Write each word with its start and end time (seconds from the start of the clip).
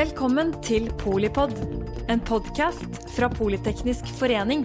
Velkommen 0.00 0.54
til 0.64 0.86
Polipod, 0.96 1.50
en 2.08 2.22
podkast 2.24 2.94
fra 3.12 3.26
Politeknisk 3.28 4.06
forening. 4.16 4.62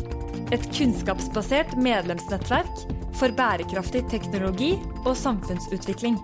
Et 0.56 0.64
kunnskapsbasert 0.78 1.74
medlemsnettverk 1.76 2.86
for 3.20 3.36
bærekraftig 3.36 4.06
teknologi 4.14 4.70
og 5.02 5.12
samfunnsutvikling. 5.20 6.16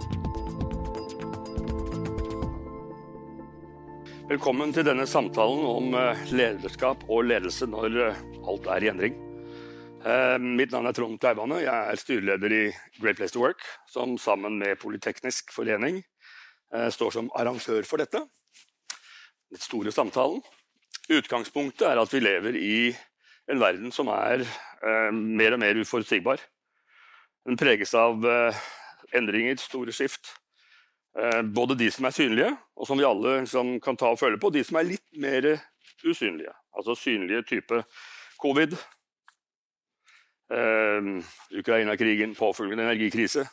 Velkommen 4.32 4.72
til 4.72 4.88
denne 4.88 5.04
samtalen 5.04 5.68
om 5.68 5.92
eh, 6.06 6.26
lederskap 6.32 7.04
og 7.10 7.28
ledelse 7.34 7.68
når 7.68 8.02
eh, 8.08 8.26
alt 8.48 8.74
er 8.78 8.86
i 8.88 8.92
endring. 8.96 9.22
Eh, 10.08 10.38
mitt 10.40 10.72
navn 10.72 10.88
er 10.88 10.96
Trond 10.96 11.20
Kleivane. 11.20 11.66
Jeg 11.66 11.76
er 11.82 12.06
styreleder 12.06 12.62
i 12.62 12.66
Great 13.02 13.20
Place 13.20 13.36
to 13.36 13.44
Work, 13.44 13.68
som 13.92 14.16
sammen 14.16 14.56
med 14.62 14.80
Politeknisk 14.80 15.52
forening 15.52 16.00
står 16.72 17.12
som 17.12 17.28
arrangør 17.36 17.84
for 17.84 18.00
dette 18.00 18.22
den 19.52 19.62
store 19.62 19.92
samtalen. 19.92 20.42
Utgangspunktet 21.12 21.88
er 21.88 22.00
at 22.00 22.14
vi 22.14 22.22
lever 22.24 22.58
i 22.58 22.76
en 23.52 23.60
verden 23.60 23.92
som 23.92 24.10
er 24.14 24.44
eh, 24.46 25.10
mer 25.12 25.58
og 25.58 25.62
mer 25.64 25.80
uforutsigbar. 25.82 26.42
Den 27.48 27.58
preges 27.60 27.94
av 27.98 28.24
eh, 28.28 28.62
endringer, 29.18 29.60
store 29.60 29.94
skift. 29.96 30.34
Eh, 31.20 31.42
både 31.44 31.76
de 31.80 31.90
som 31.92 32.08
er 32.08 32.16
synlige, 32.16 32.52
og 32.78 32.88
som 32.88 33.00
vi 33.00 33.08
alle 33.08 33.42
liksom, 33.42 33.76
kan 33.84 34.00
ta 34.00 34.14
og 34.14 34.20
føle 34.22 34.40
på, 34.40 34.52
og 34.52 34.56
de 34.56 34.64
som 34.64 34.80
er 34.80 34.88
litt 34.94 35.08
mer 35.20 35.50
usynlige. 36.06 36.54
Altså 36.78 36.96
synlige 36.96 37.44
type 37.50 37.82
covid, 38.42 38.78
eh, 40.54 41.10
Ukraina-krigen, 41.60 42.38
påfølgende 42.40 42.88
energikrise. 42.88 43.48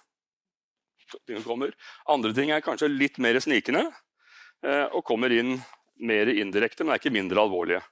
Andre 2.07 2.35
ting 2.37 2.53
er 2.53 2.61
kanskje 2.61 2.91
litt 2.93 3.17
mer 3.19 3.39
snikende 3.41 3.87
eh, 4.61 4.87
og 4.93 5.07
kommer 5.09 5.33
inn 5.33 5.57
mer 6.01 6.31
indirekte, 6.33 6.85
men 6.85 6.95
er 6.95 7.03
ikke 7.03 7.15
mindre 7.15 7.43
alvorlige. 7.43 7.83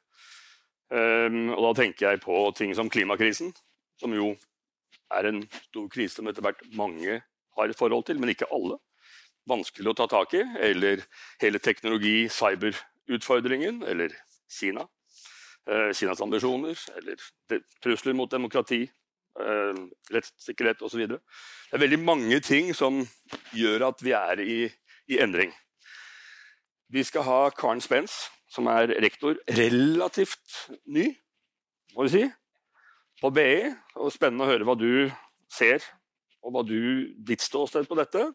Um, 0.87 1.51
og 1.57 1.63
da 1.65 1.73
tenker 1.81 2.13
jeg 2.13 2.23
på 2.23 2.43
ting 2.55 2.75
som 2.79 2.91
klimakrisen, 2.93 3.51
som 3.99 4.13
jo 4.15 4.35
er 5.15 5.29
en 5.31 5.41
stor 5.69 5.89
krise 5.91 6.19
som 6.19 6.29
etter 6.31 6.45
hvert 6.45 6.63
mange 6.79 7.21
har 7.57 7.71
et 7.71 7.79
forhold 7.79 8.07
til, 8.07 8.21
men 8.21 8.33
ikke 8.33 8.49
alle. 8.55 8.79
Vanskelig 9.47 9.93
å 9.93 9.97
ta 9.99 10.09
tak 10.11 10.35
i. 10.35 10.43
Eller 10.63 11.05
hele 11.43 11.61
teknologi-, 11.63 12.29
cyberutfordringen. 12.35 13.83
Eller 13.87 14.15
Kina. 14.51 14.87
Uh, 15.67 15.93
Kinas 15.95 16.23
ambisjoner. 16.23 16.79
Eller 16.99 17.23
trusler 17.85 18.17
mot 18.19 18.31
demokrati. 18.31 18.85
Uh, 19.39 19.87
rettssikkerhet 20.13 20.83
osv. 20.83 21.07
Det 21.07 21.21
er 21.77 21.83
veldig 21.83 22.01
mange 22.03 22.41
ting 22.43 22.73
som 22.75 23.05
gjør 23.55 23.89
at 23.93 24.03
vi 24.03 24.17
er 24.19 24.43
i, 24.43 24.59
i 25.13 25.23
endring. 25.23 25.55
Vi 26.93 27.03
skal 27.05 27.27
ha 27.27 27.39
Karen 27.51 27.83
Spence, 27.83 28.29
som 28.53 28.69
er 28.71 28.93
rektor, 29.03 29.39
relativt 29.59 30.67
ny, 30.87 31.09
må 31.97 32.07
vi 32.07 32.13
si, 32.13 32.25
på 33.21 33.31
BI. 33.35 33.73
Og 33.99 34.13
spennende 34.15 34.47
å 34.47 34.51
høre 34.51 34.67
hva 34.69 34.77
du 34.79 35.09
ser, 35.53 35.83
og 36.47 36.55
hva 36.55 36.63
du, 36.67 36.79
ditt 37.27 37.43
ståsted 37.43 37.89
på 37.91 37.99
dette. 37.99 38.29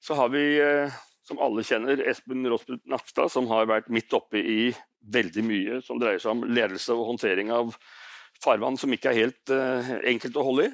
Så 0.00 0.14
har 0.16 0.30
vi, 0.32 0.44
eh, 0.62 0.94
som 1.26 1.40
alle 1.42 1.64
kjenner, 1.66 2.00
Espen 2.08 2.46
Rosput 2.48 2.84
Nakstad, 2.86 3.32
som 3.34 3.50
har 3.50 3.66
vært 3.66 3.90
midt 3.90 4.14
oppe 4.14 4.38
i 4.38 4.70
veldig 5.00 5.44
mye 5.44 5.80
som 5.82 5.98
dreier 6.00 6.22
seg 6.22 6.36
om 6.36 6.46
ledelse 6.46 6.94
og 6.94 7.08
håndtering 7.12 7.50
av 7.54 7.74
farvann 8.40 8.78
som 8.80 8.92
ikke 8.94 9.10
er 9.10 9.18
helt 9.24 9.52
uh, 9.52 9.90
enkelt 10.08 10.36
å 10.36 10.44
holde 10.46 10.68
i. 10.68 10.72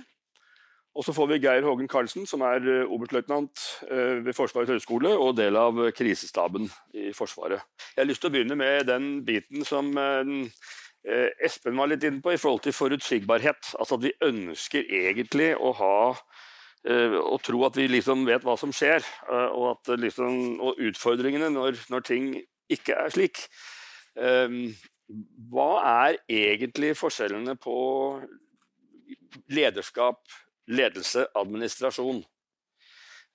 Og 0.97 1.05
så 1.05 1.13
får 1.13 1.29
vi 1.29 1.41
Geir 1.45 1.67
Hågen 1.67 1.89
Karlsen, 1.93 2.25
som 2.29 2.41
er 2.47 2.65
eh, 2.65 2.89
oberstløytnant 2.89 3.65
eh, 3.91 4.23
ved 4.25 4.33
Forsvarets 4.37 4.73
høgskole 4.73 5.13
og 5.13 5.35
del 5.37 5.59
av 5.61 5.77
krisestaben 5.97 6.71
i 6.97 7.11
Forsvaret. 7.17 7.67
Jeg 7.93 8.01
har 8.01 8.09
lyst 8.09 8.25
til 8.25 8.31
å 8.31 8.37
begynne 8.37 8.57
med 8.57 8.89
den 8.89 9.11
biten 9.27 9.67
som 9.69 9.93
eh, 10.01 10.33
Espen 11.45 11.77
var 11.77 11.91
litt 11.93 12.07
inne 12.07 12.25
på 12.25 12.33
i 12.33 12.41
forhold 12.41 12.65
til 12.65 12.75
forutsigbarhet. 12.75 13.75
Altså 13.77 13.99
at 13.99 14.07
vi 14.07 14.15
ønsker 14.25 14.89
egentlig 15.05 15.53
å 15.55 15.75
ha 15.79 15.97
og 16.87 17.41
tro 17.43 17.65
at 17.67 17.75
vi 17.75 17.89
liksom 17.91 18.21
vet 18.29 18.45
hva 18.47 18.53
som 18.55 18.71
skjer, 18.71 19.03
og, 19.27 19.65
at 19.73 19.89
liksom, 19.99 20.61
og 20.63 20.79
utfordringene 20.87 21.49
når, 21.51 21.81
når, 21.91 22.05
ting 22.07 22.29
ikke 22.71 22.95
er 22.95 23.11
slik. 23.11 23.41
Hva 25.51 25.67
er 25.83 26.21
egentlig 26.31 26.93
forskjellene 27.01 27.57
på 27.59 27.75
lederskap, 29.51 30.23
ledelse, 30.69 31.27
administrasjon. 31.37 32.23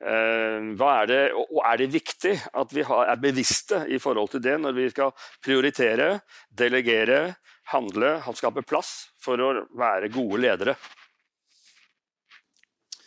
Eh, 0.01 0.71
er 0.73 1.05
det, 1.09 1.19
og 1.37 1.59
er 1.61 1.77
det 1.81 1.91
viktig 1.93 2.33
at 2.57 2.73
vi 2.73 2.81
er 2.81 3.21
bevisste 3.21 3.83
i 3.89 3.99
forhold 4.01 4.33
til 4.33 4.41
det 4.41 4.57
når 4.61 4.73
vi 4.77 4.87
skal 4.93 5.13
prioritere, 5.43 6.15
delegere, 6.49 7.35
handle, 7.71 8.17
skape 8.35 8.65
plass 8.65 9.11
for 9.21 9.37
å 9.37 9.51
være 9.77 10.09
gode 10.13 10.41
ledere? 10.41 10.75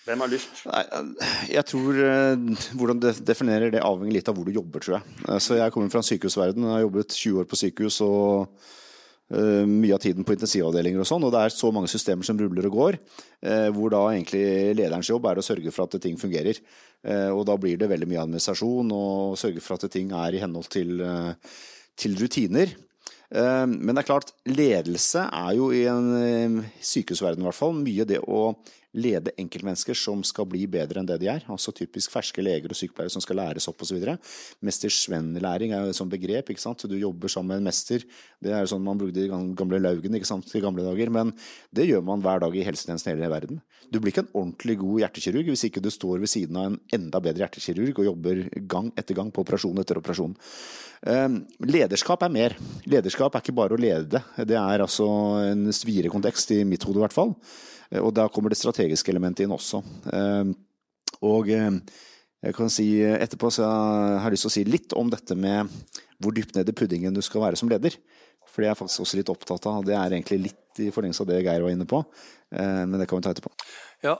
Hvem 0.04 0.20
har 0.20 0.28
lyst? 0.28 0.66
Nei, 0.68 0.82
jeg 1.48 1.64
tror 1.64 1.96
uh, 1.96 2.64
Hvordan 2.76 2.98
du 3.00 3.06
definerer 3.24 3.72
det, 3.72 3.80
avhenger 3.80 4.18
litt 4.18 4.26
av 4.28 4.36
hvor 4.36 4.44
du 4.44 4.52
jobber, 4.52 4.84
tror 4.84 4.98
jeg. 4.98 5.38
Så 5.41 5.56
jeg 5.56 5.72
kommer 5.72 5.88
fra 5.88 6.02
en 6.02 6.08
sykehusverden. 6.10 6.66
Jeg 6.66 6.76
har 6.76 6.82
jobbet 6.84 7.16
20 7.16 7.41
år 7.41 7.48
på 7.48 7.58
sykehus 7.62 8.02
og 8.04 8.52
Eh, 8.52 8.84
mye 9.32 9.94
av 9.96 10.02
tiden 10.04 10.24
på 10.26 10.34
intensivavdelinger 10.36 11.00
og 11.00 11.08
sånn, 11.08 11.24
og 11.24 11.32
det 11.32 11.40
er 11.40 11.54
så 11.54 11.70
mange 11.72 11.88
systemer 11.88 12.26
som 12.26 12.38
ruller 12.38 12.68
og 12.68 12.76
går, 12.76 12.98
eh, 13.42 13.68
hvor 13.72 13.92
da 13.94 14.02
egentlig 14.12 14.74
lederens 14.76 15.08
jobb 15.08 15.24
er 15.30 15.40
å 15.40 15.44
sørge 15.44 15.72
for 15.72 15.88
at 15.88 15.96
ting 16.02 16.18
fungerer. 16.20 16.60
Eh, 17.04 17.30
og 17.32 17.46
da 17.48 17.56
blir 17.56 17.78
det 17.80 17.88
veldig 17.88 18.08
mye 18.10 18.24
administrasjon 18.26 18.92
og 18.92 19.38
sørge 19.40 19.64
for 19.64 19.78
at 19.78 19.90
ting 19.90 20.12
er 20.12 20.36
i 20.36 20.42
henhold 20.44 20.68
til, 20.68 21.00
til 21.96 22.18
rutiner. 22.20 22.76
Men 23.34 23.88
det 23.96 24.04
er 24.04 24.06
klart, 24.06 24.28
ledelse 24.46 25.24
er 25.26 25.54
jo 25.56 25.72
i 25.74 25.80
en 25.91 26.60
sykehusverden 26.84 27.42
i 27.42 27.46
hvert 27.48 27.56
fall 27.56 27.72
mye 27.74 28.04
det 28.06 28.20
å 28.22 28.52
lede 28.94 29.32
enkeltmennesker 29.41 29.97
som 29.99 30.22
skal 30.27 30.47
bli 30.49 30.65
bedre 30.71 31.00
enn 31.00 31.09
det 31.09 31.19
de 31.22 31.28
er. 31.31 31.44
Altså 31.50 31.75
typisk 31.75 32.12
ferske 32.15 32.43
leger 32.44 32.71
og 32.71 32.78
sykepleiere 32.78 33.12
som 33.12 33.22
skal 33.25 33.41
læres 33.41 33.66
opp 33.71 33.82
osv. 33.82 33.99
Mesters-venn-læring 34.65 35.75
er 35.75 35.84
jo 35.84 35.94
et 35.94 35.99
sånt 35.99 36.15
begrep. 36.15 36.50
ikke 36.50 36.62
sant? 36.62 36.87
Du 36.88 36.97
jobber 36.99 37.33
sammen 37.33 37.54
med 37.54 37.62
en 37.62 37.69
mester. 37.71 38.06
Det 38.43 38.54
er 38.54 38.62
jo 38.62 38.72
sånn 38.75 38.84
man 38.87 39.00
brukte 39.00 39.25
i 39.25 39.31
gamle 39.31 39.83
Laugen 39.83 40.15
ikke 40.19 40.31
sant? 40.31 40.49
i 40.54 40.62
gamle 40.62 40.87
dager. 40.87 41.10
Men 41.10 41.34
det 41.75 41.88
gjør 41.91 42.04
man 42.06 42.22
hver 42.22 42.44
dag 42.44 42.54
i 42.54 42.66
helsetjenesten 42.66 43.12
i 43.12 43.16
hele 43.16 43.33
verden. 43.33 43.60
Du 43.91 44.00
blir 44.00 44.15
ikke 44.15 44.25
en 44.25 44.33
ordentlig 44.33 44.78
god 44.81 45.03
hjertekirurg 45.03 45.50
hvis 45.53 45.66
ikke 45.69 45.83
du 45.84 45.91
står 45.93 46.22
ved 46.22 46.31
siden 46.31 46.56
av 46.59 46.71
en 46.71 46.81
enda 46.97 47.21
bedre 47.22 47.44
hjertekirurg 47.44 47.99
og 47.99 48.09
jobber 48.12 48.44
gang 48.71 48.91
etter 48.99 49.19
gang 49.19 49.31
på 49.34 49.44
operasjon 49.44 49.83
etter 49.83 50.00
operasjon. 50.00 50.34
Ehm, 51.03 51.43
lederskap 51.60 52.22
er 52.25 52.32
mer. 52.32 52.56
Lederskap 52.88 53.34
er 53.34 53.44
ikke 53.44 53.56
bare 53.56 53.77
å 53.77 53.81
lede. 53.81 54.22
Det 54.37 54.56
er 54.56 54.84
altså 54.84 55.06
en 55.50 55.66
videre 55.84 56.12
kontekst, 56.12 56.55
i 56.55 56.65
mitt 56.69 56.84
hode 56.87 57.00
i 57.00 57.05
hvert 57.05 57.16
fall. 57.16 57.34
Eh, 57.91 58.00
og 58.00 58.15
da 58.16 58.28
kommer 58.32 58.53
det 58.53 58.60
strategiske 58.60 59.12
elementet 59.12 59.44
inn 59.44 59.54
også. 59.54 59.83
Eh, 60.12 60.54
og 61.25 61.50
eh, 61.53 61.71
jeg 62.44 62.56
kan 62.56 62.72
si 62.72 62.88
etterpå 63.00 63.49
så 63.53 63.65
jeg 63.65 64.22
har 64.25 64.34
lyst 64.34 64.44
til 64.44 64.53
å 64.53 64.56
si 64.59 64.65
litt 64.69 64.97
om 64.99 65.09
dette 65.12 65.37
med 65.38 65.71
hvor 66.21 66.34
dypt 66.37 66.59
ned 66.59 66.69
i 66.69 66.77
puddingen 66.77 67.15
du 67.16 67.22
skal 67.25 67.47
være 67.47 67.56
som 67.60 67.71
leder. 67.72 67.97
For 68.54 68.62
det 68.62 68.69
er 68.69 68.72
jeg 68.72 68.82
faktisk 68.84 69.03
også 69.04 69.19
litt 69.19 69.32
opptatt 69.32 69.66
av. 69.66 69.82
Det 69.87 69.97
er 69.98 70.15
egentlig 70.15 70.38
litt 70.47 70.82
i 70.82 70.92
forlengelse 70.94 71.25
av 71.25 71.31
det 71.31 71.42
Geir 71.42 71.65
var 71.65 71.75
inne 71.75 71.87
på. 71.91 72.00
Men 72.54 72.94
det 73.00 73.09
kan 73.10 73.19
vi 73.19 73.25
ta 73.26 73.32
etterpå. 73.34 73.50
Ja, 74.04 74.12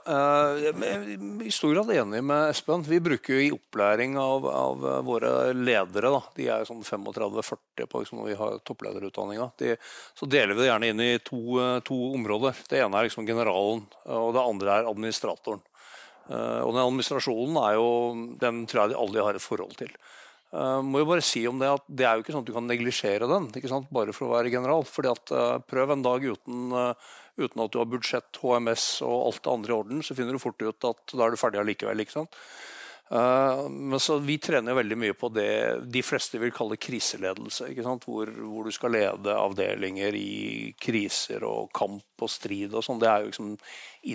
jeg 0.57 0.71
er 0.81 1.03
I 1.45 1.51
stor 1.53 1.75
grad 1.75 1.91
enig 1.93 2.21
med 2.25 2.49
Espen. 2.49 2.81
Vi 2.87 2.97
bruker 3.05 3.35
jo 3.35 3.43
i 3.43 3.51
opplæring 3.53 4.15
av, 4.17 4.47
av 4.49 4.85
våre 5.05 5.51
ledere, 5.53 6.09
da. 6.09 6.21
de 6.33 6.47
er 6.49 6.65
sånn 6.65 6.81
35-40 6.81 7.85
på 7.91 8.01
liksom, 8.01 8.19
når 8.19 8.31
vi 8.31 8.37
har 8.39 8.57
topplederutdanninga, 8.65 9.47
de, 9.61 9.75
så 10.17 10.25
deler 10.31 10.55
vi 10.55 10.63
det 10.63 10.71
gjerne 10.71 10.89
inn 10.89 11.05
i 11.05 11.11
to, 11.21 11.41
to, 11.85 11.99
områder. 12.17 12.57
Det 12.71 12.81
ene 12.81 12.97
er 12.97 13.09
liksom 13.09 13.29
generalen, 13.29 13.85
og 14.09 14.33
det 14.33 14.47
andre 14.55 14.73
er 14.79 14.89
administratoren. 14.89 15.61
Eh, 16.31 16.61
og 16.65 16.73
den 16.73 16.81
administrasjonen 16.81 17.61
er 17.61 17.77
jo, 17.77 17.87
den 18.41 18.65
tror 18.65 18.85
jeg 18.85 18.95
de 18.95 19.01
alle 19.03 19.29
har 19.29 19.37
et 19.37 19.45
forhold 19.45 19.77
til. 19.83 19.93
Uh, 20.55 20.79
må 20.85 21.01
jo 21.01 21.07
bare 21.09 21.23
si 21.25 21.41
om 21.49 21.57
Det 21.59 21.67
at 21.67 21.87
det 21.91 22.05
er 22.07 22.15
jo 22.15 22.23
ikke 22.23 22.31
sånn 22.31 22.45
at 22.45 22.47
du 22.47 22.55
kan 22.55 22.69
neglisjere 22.69 23.27
den 23.27 23.49
ikke 23.59 23.71
sant? 23.71 23.89
bare 23.91 24.13
for 24.15 24.29
å 24.29 24.35
være 24.37 24.53
general. 24.53 24.85
fordi 24.87 25.11
at 25.11 25.33
uh, 25.35 25.57
Prøv 25.67 25.91
en 25.91 26.05
dag 26.05 26.23
uten 26.23 26.69
uh, 26.71 27.11
uten 27.35 27.65
at 27.65 27.73
du 27.73 27.81
har 27.81 27.89
budsjett, 27.91 28.39
HMS 28.39 28.85
og 29.03 29.15
alt 29.25 29.41
det 29.43 29.51
andre 29.51 29.73
i 29.73 29.75
orden, 29.75 30.03
så 30.05 30.15
finner 30.15 30.37
du 30.37 30.39
fort 30.39 30.61
ut 30.63 30.87
at 30.87 31.11
da 31.11 31.25
er 31.25 31.33
du 31.33 31.41
ferdig 31.41 31.59
allikevel. 31.59 31.99
ikke 31.99 32.15
sant? 32.21 32.37
Men 33.11 33.99
så 33.99 34.15
Vi 34.23 34.37
trener 34.41 34.73
veldig 34.73 34.97
mye 34.97 35.13
på 35.19 35.27
det 35.35 35.49
de 35.91 36.01
fleste 36.01 36.39
vil 36.39 36.53
kalle 36.55 36.79
kriseledelse. 36.79 37.67
ikke 37.73 37.83
sant? 37.83 38.07
Hvor, 38.07 38.31
hvor 38.31 38.63
du 38.63 38.71
skal 38.71 38.95
lede 38.95 39.35
avdelinger 39.35 40.15
i 40.15 40.71
kriser 40.79 41.43
og 41.43 41.75
kamp 41.75 42.23
og 42.23 42.31
strid. 42.31 42.71
og 42.71 42.87
sånn. 42.87 43.03
Det 43.03 43.11
er 43.11 43.25
jo 43.25 43.33
liksom 43.33 43.51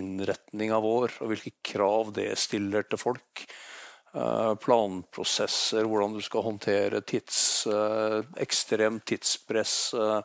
innretninga 0.01 0.81
vår 0.81 1.21
og 1.21 1.35
hvilke 1.35 1.53
krav 1.75 2.15
det 2.17 2.31
stiller 2.41 2.89
til 2.89 3.05
folk. 3.05 3.45
Uh, 4.11 4.57
planprosesser, 4.59 5.85
hvordan 5.87 6.17
du 6.17 6.23
skal 6.27 6.43
håndtere 6.43 6.99
tids, 7.07 7.67
uh, 7.71 8.25
ekstremt 8.43 9.05
tidspress. 9.07 9.75
Uh, 9.95 10.19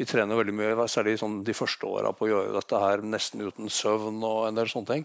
vi 0.00 0.06
trener 0.08 0.38
veldig 0.40 0.54
mye, 0.56 0.86
særlig 0.88 1.18
sånn 1.20 1.42
de 1.44 1.52
første 1.56 1.84
åra, 1.84 2.14
på 2.16 2.24
å 2.24 2.30
gjøre 2.30 2.54
dette 2.56 2.80
her 2.80 3.04
nesten 3.04 3.44
uten 3.44 3.68
søvn 3.72 4.22
og 4.24 4.46
en 4.48 4.56
del 4.56 4.72
sånne 4.72 4.92
ting. 4.94 5.04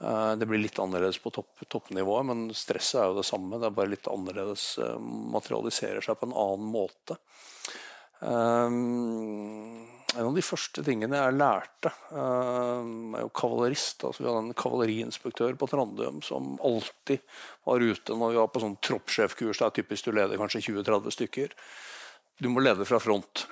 Eh, 0.00 0.32
det 0.36 0.46
blir 0.46 0.60
litt 0.60 0.78
annerledes 0.78 1.18
på 1.22 1.32
topp, 1.32 1.62
toppnivået, 1.72 2.28
men 2.28 2.46
stresset 2.56 3.00
er 3.00 3.10
jo 3.10 3.18
det 3.20 3.26
samme. 3.28 3.60
Det 3.60 3.70
er 3.70 3.76
bare 3.78 3.92
litt 3.94 4.08
annerledes, 4.12 4.66
eh, 4.82 4.98
materialiserer 5.36 6.04
seg 6.04 6.18
på 6.20 6.28
en 6.28 6.36
annen 6.36 6.72
måte. 6.72 7.16
Um, 8.20 9.86
en 10.16 10.30
av 10.30 10.36
de 10.36 10.44
første 10.44 10.82
tingene 10.86 11.18
jeg 11.18 11.36
lærte, 11.36 11.92
uh, 12.12 12.80
er 13.16 13.24
jo 13.24 13.32
kavalerist. 13.36 14.04
Altså, 14.06 14.22
vi 14.22 14.30
hadde 14.30 14.42
en 14.46 14.56
kavaleriinspektør 14.56 15.58
på 15.60 15.68
Trandum 15.70 16.22
som 16.24 16.56
alltid 16.64 17.22
var 17.68 17.84
ute 17.84 18.16
når 18.16 18.32
vi 18.32 18.40
var 18.40 18.50
på 18.52 18.62
sånn 18.64 18.78
troppssjefkurs. 18.88 19.60
Det 19.60 19.68
er 19.68 19.76
typisk 19.80 20.08
du 20.08 20.16
leder 20.16 20.40
kanskje 20.40 20.64
20-30 20.70 21.16
stykker. 21.18 21.54
Du 22.42 22.50
må 22.52 22.64
lede 22.64 22.88
fra 22.88 23.00
front. 23.02 23.46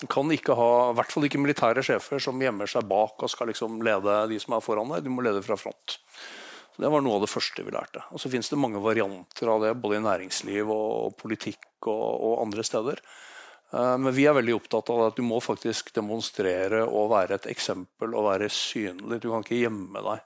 Du 0.00 0.06
kan 0.10 0.30
ikke 0.34 0.56
ha, 0.58 0.70
i 0.90 0.96
hvert 0.98 1.12
fall 1.14 1.26
ikke 1.28 1.42
militære 1.42 1.82
sjefer 1.86 2.22
som 2.22 2.40
gjemmer 2.42 2.70
seg 2.70 2.86
bak 2.90 3.22
og 3.22 3.30
skal 3.30 3.52
liksom 3.52 3.78
lede 3.86 4.16
de 4.30 4.40
som 4.42 4.56
er 4.56 4.64
foran 4.64 4.90
deg. 4.90 5.04
Du 5.06 5.12
må 5.14 5.22
lede 5.22 5.42
fra 5.46 5.58
front. 5.58 5.98
Så 6.74 6.82
det 6.82 6.90
var 6.90 7.04
noe 7.06 7.20
av 7.20 7.22
det 7.22 7.30
første 7.30 7.62
vi 7.62 7.70
lærte. 7.70 8.02
Og 8.10 8.18
så 8.18 8.30
finnes 8.32 8.50
det 8.50 8.58
mange 8.58 8.82
varianter 8.82 9.50
av 9.52 9.62
det, 9.62 9.76
både 9.78 10.00
i 10.00 10.02
næringsliv 10.02 10.72
og 10.74 11.14
politikk 11.20 11.86
og, 11.86 12.02
og 12.18 12.40
andre 12.42 12.66
steder. 12.66 13.02
Eh, 13.74 13.96
men 13.98 14.14
vi 14.14 14.26
er 14.28 14.36
veldig 14.36 14.54
opptatt 14.58 14.90
av 14.94 15.08
at 15.08 15.16
du 15.18 15.24
må 15.26 15.40
faktisk 15.42 15.90
demonstrere 15.96 16.84
og 16.86 17.10
være 17.14 17.38
et 17.40 17.48
eksempel 17.50 18.14
og 18.14 18.28
være 18.28 18.50
synlig. 18.52 19.20
Du 19.22 19.30
kan 19.32 19.44
ikke 19.44 19.64
gjemme 19.64 20.04
deg. 20.04 20.22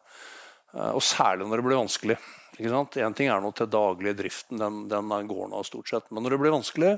Eh, 0.75 0.93
og 0.93 1.03
særlig 1.05 1.49
når 1.49 1.61
det 1.61 1.69
blir 1.69 1.81
vanskelig. 1.81 2.19
Én 2.59 3.15
ting 3.15 3.31
er 3.31 3.41
noe 3.41 3.55
til 3.55 3.71
daglig 3.71 4.17
driften, 4.19 4.59
den, 4.59 4.87
den, 4.91 5.13
går 5.31 5.51
nå 5.53 5.63
stort 5.67 5.93
sett. 5.93 6.09
Men 6.11 6.27
når 6.27 6.35
det 6.35 6.41
blir 6.43 6.57
vanskelig, 6.57 6.95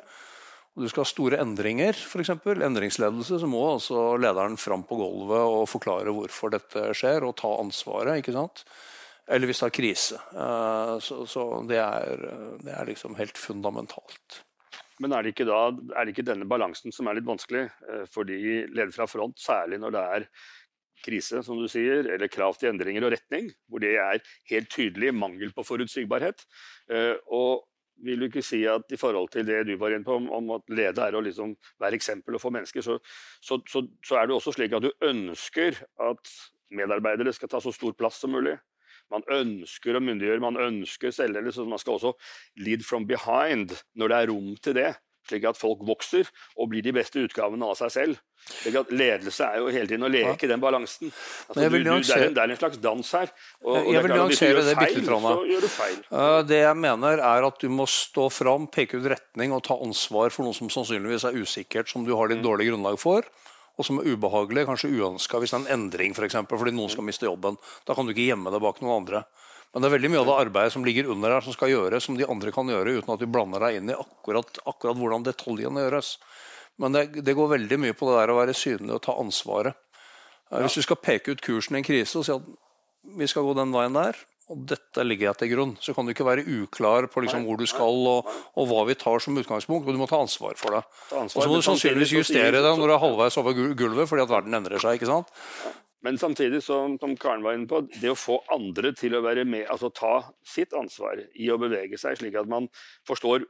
og 0.71 0.85
du 0.85 0.89
skal 0.89 1.05
ha 1.05 1.11
store 1.11 1.41
endringer, 1.43 1.93
f.eks. 1.93 2.31
endringsledelse, 2.49 3.41
så 3.43 3.51
må 3.51 3.61
altså 3.75 4.15
lederen 4.17 4.57
fram 4.57 4.87
på 4.89 4.97
gulvet 4.97 5.43
og 5.43 5.69
forklare 5.69 6.15
hvorfor 6.17 6.55
dette 6.55 6.87
skjer, 6.97 7.27
og 7.29 7.37
ta 7.43 7.53
ansvaret. 7.61 8.23
ikke 8.23 8.35
sant? 8.39 8.65
Eller 9.31 9.51
hvis 9.51 9.61
det 9.61 9.69
er 9.69 9.77
krise. 9.77 10.23
Eh, 10.33 10.95
så, 11.05 11.27
så 11.29 11.51
det, 11.69 11.83
er, 11.85 12.25
det 12.65 12.73
er 12.73 12.89
liksom 12.89 13.21
helt 13.21 13.39
fundamentalt. 13.39 14.41
Men 15.01 15.15
er 15.17 15.25
det, 15.25 15.35
ikke 15.35 15.49
da, 15.49 15.61
er 15.97 16.05
det 16.05 16.13
ikke 16.15 16.27
denne 16.29 16.49
balansen 16.49 16.93
som 16.93 17.09
er 17.09 17.17
litt 17.17 17.29
vanskelig? 17.29 17.67
Eh, 17.89 18.05
fordi 18.13 18.41
leder 18.69 18.93
fra 18.95 19.09
front, 19.09 19.39
særlig 19.41 19.81
når 19.81 19.97
det 19.97 20.03
er 20.17 20.27
krise, 21.01 21.41
som 21.45 21.57
du 21.57 21.65
sier, 21.71 22.05
eller 22.05 22.29
krav 22.33 22.59
til 22.61 22.71
endringer 22.75 23.07
og 23.07 23.15
retning, 23.15 23.49
hvor 23.71 23.81
det 23.81 23.95
er 23.97 24.21
helt 24.51 24.71
tydelig 24.73 25.15
mangel 25.17 25.55
på 25.57 25.65
forutsigbarhet. 25.65 26.45
Eh, 26.93 27.17
og 27.33 27.65
vil 28.05 28.21
du 28.21 28.29
ikke 28.29 28.45
si 28.45 28.63
at 28.69 28.93
i 28.93 28.99
forhold 29.01 29.29
til 29.33 29.47
det 29.49 29.63
du 29.69 29.75
var 29.81 29.95
inne 29.95 30.07
på, 30.07 30.17
om 30.17 30.55
at 30.57 30.73
lede 30.73 31.05
er 31.05 31.17
å 31.17 31.25
liksom 31.25 31.55
være 31.81 31.99
eksempel 31.99 32.37
og 32.37 32.45
få 32.45 32.53
mennesker, 32.55 32.85
så, 32.85 32.99
så, 33.41 33.61
så, 33.69 33.85
så 34.07 34.21
er 34.21 34.29
det 34.29 34.37
også 34.37 34.55
slik 34.57 34.77
at 34.77 34.85
du 34.85 34.93
ønsker 35.05 35.81
at 36.11 36.35
medarbeidere 36.77 37.33
skal 37.37 37.51
ta 37.53 37.61
så 37.63 37.73
stor 37.75 37.97
plass 37.99 38.21
som 38.23 38.33
mulig. 38.37 38.57
Man 39.11 39.27
ønsker 39.41 39.97
å 39.97 40.03
myndiggjøre, 40.05 40.43
man 40.43 40.59
ønsker 40.61 41.15
selvledelse. 41.15 41.69
Man 41.69 41.83
skal 41.83 41.99
også 41.99 42.17
lead 42.63 42.87
from 42.87 43.07
behind 43.11 43.77
når 43.99 44.13
det 44.13 44.19
er 44.19 44.31
rom 44.33 44.51
til 44.63 44.77
det. 44.79 44.91
Slik 45.29 45.45
at 45.47 45.59
folk 45.61 45.83
vokser 45.87 46.29
og 46.57 46.71
blir 46.73 46.83
de 46.83 46.95
beste 46.97 47.21
utgavene 47.23 47.67
av 47.69 47.77
seg 47.79 47.93
selv. 47.95 48.21
Slik 48.41 48.79
at 48.81 48.93
Ledelse 48.95 49.47
er 49.47 49.61
jo 49.61 49.69
hele 49.69 49.87
tiden 49.91 50.07
å 50.07 50.11
leke 50.11 50.47
ja. 50.47 50.53
den 50.55 50.63
balansen. 50.63 51.13
Altså, 51.47 51.69
du, 51.69 51.77
du, 51.77 51.91
det, 51.91 52.15
er 52.17 52.25
en, 52.31 52.35
det, 52.35 52.43
er 52.43 52.55
en, 52.55 52.61
slags 52.63 52.81
dans 52.83 53.13
her. 53.19 53.31
Og, 53.61 53.75
og 53.77 53.91
jeg 53.93 54.07
vil 54.07 54.15
nyansere 54.17 54.65
det 54.65 54.77
bitte 54.81 55.03
litt. 55.03 55.13
Så 55.13 55.35
gjør 55.53 55.67
du 55.67 55.71
feil. 55.75 56.01
Uh, 56.09 56.41
det 56.49 56.63
jeg 56.65 56.81
mener, 56.81 57.23
er 57.35 57.49
at 57.51 57.61
du 57.61 57.69
må 57.71 57.87
stå 57.91 58.31
fram, 58.33 58.67
peke 58.73 58.99
ut 58.99 59.11
retning 59.13 59.55
og 59.55 59.63
ta 59.69 59.77
ansvar 59.77 60.33
for 60.35 60.49
noe 60.49 60.57
som 60.57 60.73
sannsynligvis 60.73 61.29
er 61.29 61.37
usikkert, 61.37 61.93
som 61.93 62.09
du 62.09 62.15
har 62.17 62.33
litt 62.33 62.41
mm. 62.41 62.47
dårlig 62.49 62.71
grunnlag 62.73 62.99
for 63.03 63.29
og 63.81 63.87
som 63.87 64.01
er 64.01 64.13
ubehagelig, 64.13 64.67
kanskje 64.69 64.93
uønska 64.93 65.41
hvis 65.41 65.55
det 65.55 65.59
er 65.59 65.63
en 65.65 65.73
endring 65.79 66.17
for 66.17 66.27
eksempel, 66.27 66.61
fordi 66.61 66.75
noen 66.77 66.93
skal 66.93 67.07
miste 67.07 67.27
jobben. 67.27 67.57
Da 67.89 67.97
kan 67.97 68.07
du 68.07 68.13
ikke 68.13 68.29
gjemme 68.29 68.53
deg 68.53 68.63
bak 68.63 68.83
noen 68.85 69.01
andre. 69.01 69.25
Men 69.73 69.83
det 69.83 69.89
er 69.89 69.95
veldig 69.95 70.11
mye 70.11 70.21
av 70.21 70.29
det 70.29 70.39
arbeidet 70.45 70.75
som 70.75 70.85
ligger 70.85 71.11
under 71.15 71.33
her, 71.33 71.45
som 71.47 71.55
skal 71.55 71.71
gjøres, 71.71 72.07
som 72.07 72.17
de 72.19 72.27
andre 72.29 72.53
kan 72.55 72.69
gjøre 72.69 72.97
uten 72.99 73.15
at 73.15 73.23
du 73.23 73.29
blander 73.31 73.63
deg 73.63 73.79
inn 73.79 73.93
i 73.93 73.97
akkurat, 73.97 74.59
akkurat 74.67 74.99
hvordan 74.99 75.27
detaljene 75.27 75.85
gjøres. 75.85 76.17
Men 76.83 76.97
det, 76.97 77.05
det, 77.23 77.37
går 77.39 77.55
veldig 77.55 77.79
mye 77.79 77.97
på 77.97 78.09
det 78.09 78.17
der 78.19 78.33
å 78.33 78.41
være 78.41 78.57
synlig 78.57 78.97
og 78.97 79.05
ta 79.05 79.15
ansvaret. 79.21 79.79
Ja. 80.51 80.65
Hvis 80.65 80.81
du 80.81 80.85
skal 80.87 80.99
peke 80.99 81.37
ut 81.37 81.45
kursen 81.45 81.79
i 81.79 81.81
en 81.83 81.87
krise 81.87 82.19
og 82.19 82.27
si 82.27 82.35
at 82.35 82.47
vi 83.21 83.29
skal 83.31 83.47
gå 83.47 83.55
den 83.57 83.73
veien 83.75 83.95
der, 83.95 84.19
og 84.51 84.63
dette 84.67 85.05
ligger 85.07 85.29
jeg 85.29 85.39
til 85.41 85.51
grunn. 85.53 85.75
Så 85.79 85.95
kan 85.95 86.07
du 86.07 86.11
ikke 86.11 86.27
være 86.27 86.43
uklar 86.43 87.07
på 87.13 87.23
liksom 87.23 87.45
hvor 87.47 87.61
du 87.61 87.67
skal 87.71 88.09
og, 88.11 88.31
og, 88.57 88.65
hva 88.67 88.83
vi 88.89 88.97
tar 88.99 89.23
som 89.23 89.39
utgangspunkt. 89.39 89.87
Og 89.87 89.95
du 89.95 90.01
må 90.01 90.09
ta 90.11 90.19
ansvar 90.19 90.59
for 90.59 90.75
det. 90.75 90.81
Og 91.15 91.31
så 91.31 91.47
må 91.47 91.61
du 91.61 91.67
sannsynligvis 91.67 92.17
justere 92.19 92.59
det 92.59 92.65
når 92.65 92.83
du 92.91 92.95
er 92.97 93.05
halvveis 93.05 93.39
over 93.39 93.55
gulvet 93.55 94.11
fordi 94.11 94.27
at 94.27 94.33
verden 94.33 94.59
endrer 94.59 94.83
seg. 94.83 94.99
ikke 94.99 95.11
sant? 95.11 95.31
Men 96.03 96.17
samtidig, 96.19 96.63
som, 96.65 96.97
som 96.99 97.13
Karen 97.21 97.45
var 97.45 97.55
inne 97.55 97.69
på, 97.69 97.83
det 98.01 98.11
å 98.11 98.19
få 98.19 98.39
andre 98.51 98.95
til 98.97 99.19
å 99.19 99.23
være 99.23 99.45
med, 99.45 99.67
altså 99.69 99.91
ta 99.93 100.15
sitt 100.49 100.73
ansvar 100.77 101.21
i 101.37 101.51
å 101.53 101.59
bevege 101.61 102.01
seg, 102.01 102.17
slik 102.17 102.39
at 102.41 102.49
man 102.49 102.71
forstår 103.09 103.45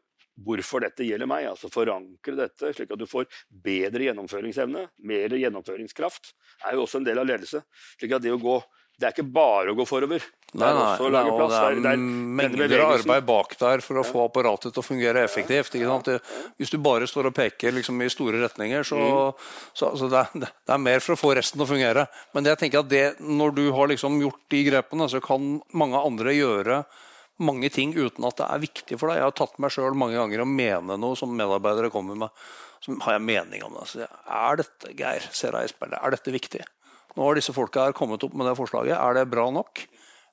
hvorfor 0.45 0.83
dette 0.83 1.07
gjelder 1.07 1.29
meg. 1.31 1.47
altså 1.51 1.71
Forankre 1.73 2.37
dette, 2.39 2.73
slik 2.75 2.91
at 2.91 3.01
du 3.01 3.07
får 3.09 3.29
bedre 3.65 4.09
gjennomføringsevne, 4.09 4.87
mer 5.07 5.37
gjennomføringskraft, 5.37 6.35
er 6.67 6.77
jo 6.77 6.85
også 6.85 7.01
en 7.01 7.09
del 7.09 7.23
av 7.23 7.29
ledelse. 7.31 7.63
slik 8.01 8.17
at 8.19 8.25
det 8.25 8.35
å 8.35 8.43
gå 8.43 8.59
det 9.01 9.09
er 9.09 9.15
ikke 9.15 9.33
bare 9.33 9.73
å 9.73 9.77
gå 9.79 9.87
forover. 9.89 10.25
Nei, 10.51 10.69
nei, 10.75 10.87
det 10.99 11.07
er, 11.15 11.29
det 11.31 11.59
er, 11.59 11.77
det 11.79 11.91
er 11.93 12.01
mengder 12.41 12.81
av 12.83 12.93
arbeid 12.97 13.27
bak 13.29 13.53
der 13.61 13.83
for 13.85 14.01
å 14.01 14.05
få 14.05 14.25
apparatet 14.27 14.75
til 14.75 14.83
å 14.83 14.85
fungere 14.85 15.23
effektivt. 15.23 15.77
Hvis 16.59 16.73
du 16.75 16.77
bare 16.83 17.07
står 17.09 17.31
og 17.31 17.37
peker 17.37 17.77
liksom, 17.77 18.01
i 18.03 18.11
store 18.11 18.43
retninger, 18.43 18.83
så, 18.87 18.99
mm. 18.99 19.53
så, 19.79 19.93
så 19.97 20.09
det, 20.11 20.25
er, 20.25 20.43
det, 20.43 20.51
er, 20.75 20.83
mer 20.83 21.05
for 21.05 21.15
å 21.15 21.21
få 21.21 21.31
resten 21.39 21.61
til 21.61 21.69
å 21.69 21.71
fungere. 21.71 22.09
Men 22.35 22.51
jeg 22.51 22.61
tenker 22.65 22.83
at 22.83 23.23
når 23.23 23.55
du 23.61 23.63
har 23.77 23.93
liksom 23.93 24.19
gjort 24.25 24.43
de 24.51 24.65
grepene, 24.67 25.09
så 25.13 25.23
kan 25.25 25.53
mange 25.71 26.03
andre 26.11 26.35
gjøre 26.35 26.83
mange 27.41 27.71
ting 27.73 27.95
uten 27.97 28.27
at 28.29 28.43
det 28.43 28.51
er 28.51 28.65
viktig 28.67 28.99
for 28.99 29.09
deg. 29.09 29.21
Jeg 29.21 29.31
har 29.31 29.39
tatt 29.39 29.57
meg 29.63 29.73
sjøl 29.73 29.97
mange 29.97 30.19
ganger 30.19 30.43
å 30.43 30.51
mene 30.51 30.99
noe 31.01 31.17
som 31.17 31.31
medarbeidere 31.33 31.93
kommer 31.95 32.19
med. 32.27 32.43
Så 32.83 32.99
har 33.07 33.17
jeg 33.17 33.29
mening 33.29 33.63
om 33.65 33.79
det. 33.79 33.87
Så 33.93 34.05
er 34.05 34.61
dette 34.61 34.93
Geir, 34.99 35.31
ser 35.37 35.57
jeg 35.57 35.71
i 35.71 35.73
spillet, 35.73 36.01
er 36.01 36.17
dette 36.17 36.35
viktig? 36.35 36.67
Nå 37.21 37.27
har 37.29 37.37
disse 37.37 37.53
folka 37.53 37.83
her 37.85 37.93
kommet 37.93 38.23
opp 38.25 38.33
med 38.33 38.49
det 38.49 38.57
forslaget. 38.57 38.97
Er 38.97 39.19
det 39.19 39.27
bra 39.29 39.51
nok? 39.53 39.83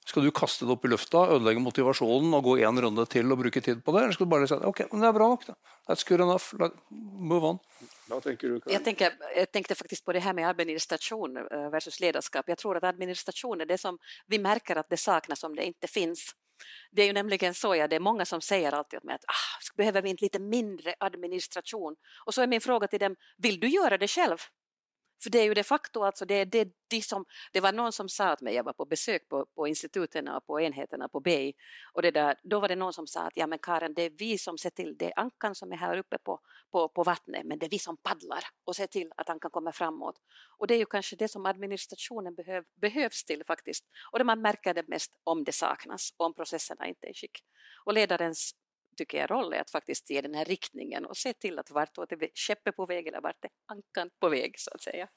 Skal 0.08 0.24
du 0.24 0.32
kaste 0.32 0.64
det 0.64 0.72
opp 0.72 0.86
i 0.88 0.92
lufta, 0.94 1.26
ødelegge 1.36 1.60
motivasjonen 1.60 2.32
og 2.38 2.46
gå 2.46 2.54
en 2.64 2.80
runde 2.86 3.04
til 3.12 3.28
og 3.34 3.42
bruke 3.42 3.60
tid 3.60 3.82
på 3.84 3.92
det? 3.92 4.06
Eller 4.06 4.16
skal 4.16 4.30
du 4.30 4.32
bare 4.32 4.48
si 4.48 4.56
ok, 4.56 4.86
men 4.94 5.04
det 5.04 5.10
er 5.10 5.18
bra 5.18 5.28
nok, 5.34 5.44
da. 5.50 5.56
That's 5.90 6.08
good 6.08 6.24
enough. 6.24 6.56
Move 6.88 7.50
on. 7.50 7.60
Hva 8.08 8.22
tenker 8.24 8.54
du? 8.54 8.72
Jeg, 8.72 8.80
tenker, 8.86 9.20
jeg 9.36 9.52
tenkte 9.52 9.76
faktisk 9.76 10.08
på 10.08 10.16
det 10.16 10.24
her 10.24 10.38
med 10.38 10.48
administrasjon 10.48 11.36
eh, 11.44 11.68
versus 11.74 12.00
lederskap. 12.00 12.48
Jeg 12.48 12.62
tror 12.64 12.80
at 12.80 12.88
administrasjon 12.88 13.66
er 13.66 13.68
det 13.68 13.82
som 13.84 14.00
vi 14.32 14.40
merker 14.40 14.80
at 14.80 14.88
det 14.88 15.02
saknes 15.04 15.44
om 15.44 15.60
det 15.60 15.68
ikke 15.74 15.92
finnes. 15.92 16.30
Det 16.92 17.02
är 17.02 17.06
ju 17.06 17.14
nämligen 17.14 17.54
så, 17.54 17.76
ja, 17.76 17.88
det 17.88 17.96
är 17.96 18.00
många 18.00 18.26
som 18.26 18.42
säger 18.42 18.72
alltid 18.72 19.00
att 19.00 19.26
ah, 19.28 19.76
behöver 19.76 20.02
vi 20.02 20.10
inte 20.10 20.26
lite 20.26 20.40
mindre 20.40 20.96
administration? 21.00 21.96
Och 22.26 22.34
så 22.34 22.42
är 22.42 22.48
min 22.48 22.62
fråga 22.62 22.88
till 22.88 23.00
dem, 23.00 23.16
vill 23.38 23.60
du 23.60 23.68
göra 23.68 23.98
det 23.98 24.08
själv? 24.08 24.38
För 25.24 25.30
det 25.30 25.40
er 25.40 25.46
jo 25.46 25.54
de 25.54 25.64
facto 25.64 26.04
altså, 26.04 26.26
det, 26.26 26.46
det, 26.46 26.74
de 26.92 27.02
som, 27.02 27.26
det 27.54 27.62
var 27.64 27.74
noen 27.74 27.92
som 27.92 28.10
sa 28.10 28.32
at 28.36 28.42
jeg 28.46 28.66
var 28.66 28.74
på 28.78 28.86
besøk 28.86 29.26
på, 29.30 29.44
på 29.56 29.66
instituttene 29.68 30.36
og 30.38 30.46
på 30.46 30.60
enhetene 30.62 31.10
på 31.10 31.20
BEI, 31.26 31.54
og 31.96 32.04
det 32.04 32.14
der, 32.14 32.38
da 32.44 32.60
var 32.62 32.72
det 32.72 32.78
noen 32.78 32.94
som 32.94 33.08
sa 33.10 33.26
at 33.28 33.38
ja 33.38 33.48
men 33.50 33.60
Karen, 33.60 33.96
det 33.98 34.06
er 34.06 34.20
vi 34.20 34.38
som 34.38 34.58
ser 34.58 34.76
til, 34.78 34.94
det 35.00 35.10
er 35.10 35.24
ankan 35.24 35.56
som 35.58 35.74
er 35.74 35.82
her 35.82 36.04
oppe 36.04 36.20
på, 36.22 36.38
på, 36.72 36.86
på 36.94 37.08
vattnet, 37.08 37.46
men 37.46 37.58
det 37.58 37.68
er 37.68 37.74
vi 37.74 37.82
som 37.82 37.98
padler 37.98 38.46
og 38.66 38.78
ser 38.78 38.92
til 38.94 39.10
at 39.18 39.30
ankan 39.34 39.52
kommer 39.52 39.76
framåt. 39.76 40.22
Og 40.60 40.70
det 40.70 40.78
er 40.78 40.86
jo 40.86 40.92
kanskje 40.92 41.18
det 41.18 41.32
som 41.32 41.46
administrationen 41.50 42.36
behøv, 42.36 42.64
behøves 42.82 43.24
til, 43.24 43.44
faktisk. 43.48 43.86
Og 44.14 44.20
det 44.20 44.30
man 44.30 44.42
merker 44.42 44.74
det 44.74 44.88
mest 44.90 45.18
om 45.26 45.44
det 45.46 45.56
saknas, 45.56 46.12
om 46.20 46.34
prosessene 46.38 46.94
ikke 46.94 47.10
er 47.10 47.16
i 47.16 47.18
skick. 47.18 47.44
Og 47.86 47.98
ledarens 47.98 48.52
tycker 48.98 49.18
jag, 49.18 49.32
roll 49.32 49.54
är 49.54 49.62
att 49.62 49.72
faktiskt 49.72 50.10
ge 50.10 50.22
den 50.22 50.34
här 50.34 50.46
riktningen 50.46 51.06
och 51.06 51.18
se 51.18 51.34
till 51.34 51.60
att 51.60 51.72
vart 51.72 51.98
är 51.98 52.30
skeppet 52.36 52.76
på 52.76 52.86
väg 52.86 53.08
eller 53.08 53.22
vart 53.22 53.46
är 53.46 53.50
ankan 53.72 54.10
på 54.20 54.30
väg, 54.30 54.54
så 54.58 54.72
att 54.74 54.82
säga. 54.82 55.08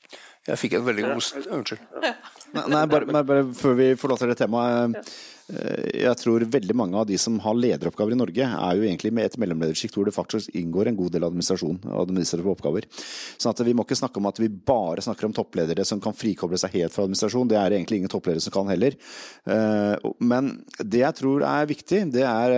Jeg 0.47 0.59
fikk 0.59 0.79
en 0.79 0.85
veldig 0.85 1.05
god 1.05 1.23
Unnskyld. 1.51 1.81
Nei, 2.73 2.87
bare, 2.87 3.23
bare, 3.23 3.43
før 3.55 3.75
vi 3.79 3.91
forlater 4.01 4.31
det 4.31 4.39
temaet. 4.41 5.11
Eh, 5.51 6.03
jeg 6.05 6.17
tror 6.21 6.45
veldig 6.55 6.77
mange 6.77 6.99
av 6.99 7.07
de 7.09 7.19
som 7.21 7.39
har 7.45 7.57
lederoppgaver 7.59 8.15
i 8.15 8.21
Norge, 8.21 8.47
er 8.47 8.79
jo 8.79 8.87
egentlig 8.87 9.13
med 9.17 9.29
et 9.29 9.37
mellomledersjikt 9.43 9.97
hvor 9.97 10.09
det 10.09 10.15
faktisk 10.17 10.55
inngår 10.57 10.91
en 10.91 10.99
god 10.99 11.15
del 11.17 11.27
administrasjon 11.29 11.83
og 11.91 11.99
administrative 12.05 12.55
oppgaver. 12.55 12.89
Sånn 13.37 13.55
at 13.55 13.65
Vi 13.71 13.75
må 13.77 13.85
ikke 13.87 13.99
snakke 14.01 14.19
om 14.19 14.27
at 14.31 14.41
vi 14.41 14.49
bare 14.49 15.05
snakker 15.05 15.29
om 15.29 15.37
toppledere 15.37 15.85
som 15.87 16.01
kan 16.03 16.17
frikoble 16.17 16.59
seg 16.59 16.75
helt 16.79 16.95
fra 16.95 17.05
administrasjon. 17.07 17.51
Det 17.51 17.61
er 17.61 17.77
egentlig 17.77 18.01
ingen 18.01 18.13
toppledere 18.13 18.43
som 18.43 18.55
kan 18.55 18.73
heller. 18.73 18.97
Eh, 19.45 20.11
men 20.19 20.57
det 20.79 21.05
jeg 21.05 21.21
tror 21.21 21.47
er 21.47 21.71
viktig, 21.71 22.05
det 22.17 22.27
er 22.27 22.57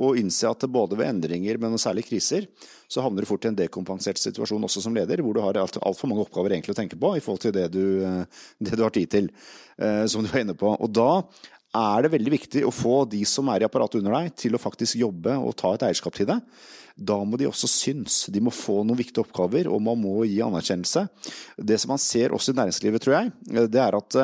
og 0.00 0.18
innse 0.20 0.48
at 0.48 0.64
både 0.72 0.96
ved 0.96 1.10
endringer, 1.10 1.58
men 1.60 1.76
særlig 1.80 2.06
kriser, 2.06 2.46
så 2.88 3.04
havner 3.04 3.24
du 3.24 3.28
fort 3.28 3.44
i 3.44 3.50
en 3.50 3.58
dekompensert 3.58 4.20
situasjon 4.20 4.64
også 4.68 4.84
som 4.84 4.94
leder, 4.96 5.20
hvor 5.24 5.36
du 5.36 5.42
har 5.44 5.58
altfor 5.60 5.84
alt 5.84 6.04
mange 6.08 6.24
oppgaver 6.24 6.54
egentlig 6.54 6.74
å 6.74 6.78
tenke 6.78 6.98
på 7.00 7.14
i 7.16 7.22
forhold 7.24 7.42
til 7.44 7.54
det 7.56 7.66
du, 7.74 7.84
eh, 8.04 8.44
det 8.60 8.78
du 8.78 8.84
har 8.84 8.94
tid 8.94 9.10
til, 9.12 9.30
eh, 9.78 10.04
som 10.06 10.24
du 10.24 10.30
er 10.32 10.44
inne 10.44 10.56
på. 10.56 10.72
Og 10.72 10.92
da 10.92 11.24
er 11.72 12.04
det 12.04 12.12
veldig 12.12 12.32
viktig 12.34 12.64
å 12.68 12.74
få 12.74 13.02
de 13.08 13.22
som 13.28 13.48
er 13.48 13.62
i 13.62 13.68
apparatet 13.68 14.00
under 14.00 14.18
deg, 14.18 14.36
til 14.36 14.56
å 14.56 14.60
faktisk 14.60 15.00
jobbe 15.00 15.36
og 15.40 15.56
ta 15.56 15.74
et 15.74 15.86
eierskap 15.88 16.16
til 16.16 16.28
det. 16.28 16.40
Da 16.96 17.16
må 17.24 17.38
de 17.40 17.48
også 17.48 17.68
synes. 17.70 18.26
De 18.28 18.40
må 18.44 18.52
få 18.52 18.82
noen 18.84 18.98
viktige 18.98 19.24
oppgaver, 19.24 19.70
og 19.72 19.80
man 19.80 19.96
må 19.96 20.26
gi 20.28 20.42
anerkjennelse. 20.44 21.06
Det 21.56 21.80
som 21.80 21.94
man 21.94 22.02
ser 22.02 22.36
også 22.36 22.52
i 22.52 22.58
næringslivet, 22.60 23.00
tror 23.00 23.16
jeg, 23.16 23.32
det 23.72 23.80
er 23.80 23.96
at 23.96 24.18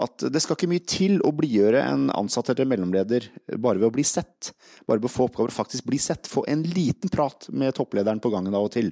at 0.00 0.24
det 0.32 0.40
skal 0.42 0.56
ikke 0.56 0.70
mye 0.70 0.84
til 0.88 1.18
å 1.26 1.32
blidgjøre 1.36 1.82
en 1.84 2.06
ansatt 2.16 2.52
eller 2.52 2.68
mellomleder 2.70 3.26
bare 3.56 3.80
ved 3.80 3.90
å 3.90 3.94
bli 3.94 4.04
sett. 4.06 4.52
Bare 4.88 5.00
ved 5.00 5.10
å 5.10 5.12
få 5.12 5.28
oppgaver 5.28 5.52
faktisk 5.54 5.86
bli 5.88 5.98
sett. 6.00 6.30
Få 6.30 6.44
en 6.48 6.62
liten 6.64 7.12
prat 7.12 7.48
med 7.52 7.74
topplederen 7.76 8.22
på 8.22 8.32
gangen 8.32 8.56
av 8.56 8.68
og 8.68 8.74
til. 8.74 8.90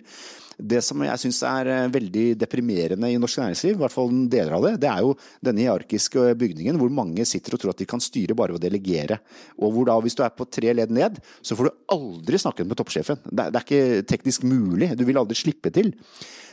Det 0.58 0.80
som 0.82 0.98
jeg 1.06 1.22
syns 1.22 1.38
er 1.46 1.68
eh, 1.70 1.90
veldig 1.94 2.24
deprimerende 2.40 3.12
i 3.12 3.18
norsk 3.20 3.38
næringsliv, 3.38 3.76
i 3.76 3.82
hvert 3.84 3.94
fall 3.94 4.10
deler 4.30 4.56
av 4.56 4.64
det, 4.66 4.72
det 4.82 4.88
er 4.90 5.04
jo 5.06 5.12
denne 5.44 5.62
hierarkiske 5.62 6.24
bygningen 6.40 6.80
hvor 6.80 6.90
mange 6.90 7.26
sitter 7.30 7.54
og 7.54 7.62
tror 7.62 7.72
at 7.72 7.82
de 7.82 7.86
kan 7.88 8.02
styre 8.02 8.34
bare 8.38 8.56
ved 8.56 8.64
å 8.64 8.64
delegere. 8.66 9.20
Og 9.62 9.76
hvor 9.76 9.86
da, 9.86 9.94
hvis 10.02 10.18
du 10.18 10.24
er 10.26 10.34
på 10.34 10.48
tre 10.50 10.74
ledd 10.74 10.90
ned, 10.94 11.20
så 11.46 11.54
får 11.54 11.70
du 11.70 11.78
aldri 11.94 12.42
snakket 12.42 12.66
med 12.66 12.80
toppsjefen. 12.80 13.22
Det 13.30 13.46
er, 13.46 13.62
ikke 13.62 14.02
teknisk 14.10 14.48
mulig. 14.50 14.90
Du 14.98 15.06
vil 15.06 15.20
aldri 15.22 15.38
slippe 15.38 15.70
til. 15.74 15.94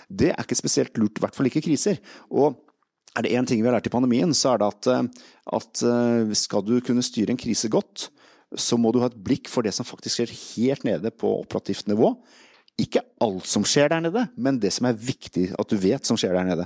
Det 0.06 0.30
er 0.36 0.46
ikke 0.46 0.58
spesielt 0.62 1.02
lurt, 1.02 1.18
i 1.18 1.26
hvert 1.26 1.34
fall 1.34 1.50
ikke 1.50 1.66
kriser. 1.66 1.98
Og 2.30 2.62
er 3.16 3.26
det 3.26 3.34
én 3.36 3.48
ting 3.48 3.62
vi 3.62 3.70
har 3.70 3.78
lært 3.78 3.88
i 3.90 3.94
pandemien, 3.94 4.34
så 4.36 4.54
er 4.54 4.62
det 4.62 4.72
at, 4.74 4.90
eh, 4.92 5.28
at 5.60 5.84
eh, 5.88 6.34
skal 6.38 6.66
du 6.66 6.78
kunne 6.84 7.06
styre 7.06 7.34
en 7.34 7.40
krise 7.40 7.72
godt, 7.72 8.10
så 8.56 8.78
må 8.80 8.92
du 8.94 9.02
ha 9.02 9.10
et 9.10 9.20
blikk 9.20 9.50
for 9.52 9.66
det 9.66 9.74
som 9.76 9.88
faktisk 9.88 10.20
skjer 10.20 10.34
helt 10.56 10.86
nede 10.88 11.12
på 11.12 11.32
operativt 11.42 11.90
nivå. 11.92 12.14
Ikke 12.80 13.02
alt 13.24 13.48
som 13.48 13.64
skjer 13.64 13.88
der 13.94 14.02
nede, 14.04 14.26
men 14.36 14.58
det 14.60 14.74
som 14.76 14.88
er 14.90 14.98
viktig 15.00 15.48
at 15.56 15.70
du 15.72 15.78
vet 15.80 16.08
som 16.08 16.20
skjer 16.20 16.36
der 16.36 16.48
nede. 16.48 16.66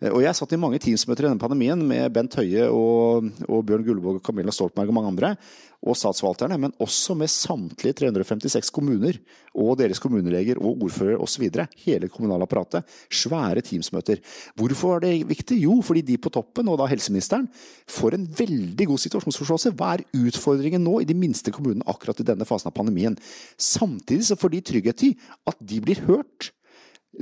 Eh, 0.00 0.08
og 0.08 0.22
Jeg 0.24 0.36
satt 0.38 0.54
i 0.56 0.60
mange 0.60 0.80
Teams-møter 0.80 1.26
i 1.26 1.30
denne 1.30 1.42
pandemien 1.42 1.82
med 1.86 2.08
Bent 2.16 2.36
Høie 2.40 2.68
og, 2.72 3.28
og 3.46 3.66
Bjørn 3.68 3.84
Gullvåg 3.84 4.20
og 4.20 4.24
Camilla 4.24 4.54
Stoltenberg 4.56 4.92
og 4.92 4.96
mange 4.96 5.12
andre 5.12 5.34
og 5.80 5.96
statsforvalterne, 5.96 6.58
men 6.60 6.74
også 6.82 7.14
med 7.16 7.30
samtlige 7.32 7.96
356 8.02 8.68
kommuner 8.74 9.16
og 9.56 9.78
deres 9.80 10.00
kommuneleger 10.02 10.60
og 10.60 10.84
ordførere 10.84 11.20
osv. 11.24 11.46
Hele 11.80 12.10
kommunalapparatet. 12.12 12.84
Svære 13.08 13.62
Teams-møter. 13.64 14.20
Hvorfor 14.60 14.94
var 14.94 15.04
det 15.06 15.24
viktig? 15.30 15.62
Jo, 15.64 15.78
fordi 15.84 16.04
de 16.04 16.18
på 16.20 16.32
toppen, 16.32 16.68
og 16.68 16.78
da 16.80 16.88
helseministeren, 16.90 17.48
får 17.88 18.16
en 18.18 18.28
veldig 18.28 18.90
god 18.92 19.02
situasjonsforståelse. 19.06 19.74
Hva 19.78 19.94
er 19.96 20.04
utfordringen 20.20 20.84
nå 20.84 21.00
i 21.00 21.08
de 21.08 21.16
minste 21.16 21.54
kommunene 21.54 21.88
akkurat 21.88 22.20
i 22.20 22.28
denne 22.28 22.48
fasen 22.48 22.68
av 22.68 22.76
pandemien? 22.76 23.16
Samtidig 23.56 24.28
så 24.28 24.38
får 24.40 24.52
de 24.52 24.64
trygghet 24.72 25.08
i 25.08 25.14
at 25.48 25.64
de 25.64 25.80
blir 25.80 26.04
hørt. 26.10 26.52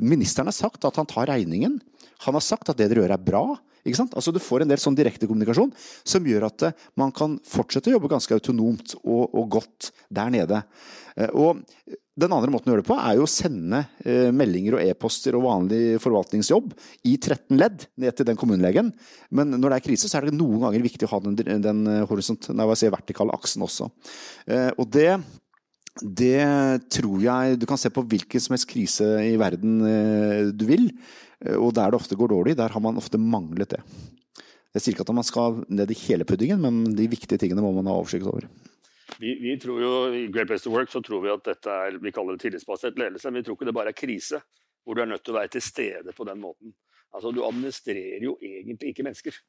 Ministeren 0.02 0.50
har 0.50 0.58
sagt 0.58 0.84
at 0.84 0.98
han 0.98 1.06
tar 1.08 1.30
regningen. 1.30 1.78
Han 2.26 2.34
har 2.34 2.44
sagt 2.44 2.68
at 2.68 2.78
det 2.78 2.90
dere 2.90 3.06
gjør 3.06 3.14
er 3.14 3.22
bra. 3.22 3.46
Ikke 3.86 4.00
sant? 4.00 4.16
Altså 4.18 4.34
Du 4.34 4.40
får 4.42 4.64
en 4.64 4.72
del 4.72 4.80
sånn 4.82 4.96
direktekommunikasjon 4.98 5.72
som 6.06 6.26
gjør 6.26 6.48
at 6.48 6.68
eh, 6.68 6.84
man 6.98 7.14
kan 7.14 7.38
fortsette 7.46 7.90
å 7.90 7.96
jobbe 7.96 8.10
ganske 8.12 8.36
autonomt 8.36 8.96
og, 9.02 9.24
og 9.32 9.48
godt 9.58 9.90
der 10.14 10.32
nede. 10.34 10.62
Eh, 11.16 11.30
og 11.32 11.62
den 12.18 12.34
andre 12.34 12.50
måten 12.50 12.70
å 12.70 12.74
gjøre 12.74 12.82
det 12.82 12.90
på, 12.90 12.98
er 12.98 13.18
jo 13.18 13.26
å 13.28 13.30
sende 13.30 13.84
eh, 14.02 14.30
meldinger 14.34 14.76
og 14.76 14.84
e-poster 14.84 15.36
og 15.38 15.46
vanlig 15.46 15.82
forvaltningsjobb 16.02 16.72
i 17.06 17.14
13 17.16 17.58
ledd 17.60 17.86
ned 18.02 18.18
til 18.18 18.28
den 18.28 18.38
kommunelegen. 18.40 18.90
Men 19.30 19.54
når 19.54 19.68
det 19.68 19.78
er 19.78 19.86
krise, 19.86 20.10
så 20.10 20.18
er 20.18 20.28
det 20.28 20.38
noen 20.38 20.64
ganger 20.66 20.86
viktig 20.88 21.06
å 21.06 21.12
ha 21.14 21.22
den, 21.28 21.38
den 21.62 21.84
horisont, 22.10 22.50
nei, 22.50 22.66
si, 22.78 22.90
vertikale 22.90 23.36
aksen 23.36 23.62
også. 23.62 23.86
Og 24.80 24.84
det, 24.90 25.12
det 26.02 26.42
tror 26.90 27.22
jeg 27.22 27.58
Du 27.60 27.66
kan 27.70 27.78
se 27.80 27.90
på 27.92 28.02
hvilken 28.10 28.42
som 28.42 28.56
helst 28.56 28.68
krise 28.70 29.06
i 29.22 29.36
verden 29.38 29.78
du 30.58 30.66
vil. 30.66 30.90
Eh, 31.44 31.56
og 31.56 31.74
der 31.76 31.92
det 31.92 32.00
ofte 32.00 32.18
går 32.18 32.32
dårlig, 32.34 32.56
der 32.58 32.74
har 32.74 32.84
man 32.84 32.98
ofte 33.00 33.20
manglet 33.20 33.76
det. 33.76 33.82
Jeg 34.76 34.84
sier 34.84 34.94
ikke 34.94 35.06
at 35.06 35.14
man 35.16 35.26
skal 35.26 35.62
ned 35.72 35.90
i 35.90 36.00
hele 36.06 36.26
puddingen, 36.28 36.60
men 36.60 36.96
de 36.96 37.08
viktige 37.10 37.40
tingene 37.40 37.64
må 37.64 37.72
man 37.76 37.88
ha 37.88 37.96
oversikt 37.98 38.28
over. 38.28 38.46
Vi, 39.18 39.32
vi, 39.40 39.54
tror 39.58 39.80
jo, 39.80 39.92
I 40.14 40.26
Great 40.30 40.50
Place 40.50 40.66
to 40.66 40.70
Work 40.70 40.92
så 40.92 41.00
tror 41.02 41.22
vi 41.24 41.32
at 41.32 41.46
dette 41.46 41.72
er 41.72 41.96
vi 42.02 42.12
kaller 42.14 42.36
det 42.36 42.44
tillitsbasert 42.44 42.98
ledelse. 43.00 43.30
Men 43.30 43.40
vi 43.40 43.46
tror 43.46 43.56
ikke 43.56 43.70
det 43.70 43.78
bare 43.78 43.94
er 43.94 43.98
krise, 43.98 44.42
hvor 44.84 44.94
du 44.94 45.02
er 45.02 45.08
nødt 45.10 45.24
til 45.24 45.34
å 45.34 45.38
være 45.40 45.54
til 45.56 45.64
stede 45.64 46.14
på 46.14 46.26
den 46.28 46.42
måten. 46.42 46.74
Altså, 47.16 47.32
Du 47.32 47.40
administrerer 47.46 48.22
jo 48.22 48.36
egentlig 48.44 48.92
ikke 48.92 49.06
mennesker. 49.08 49.40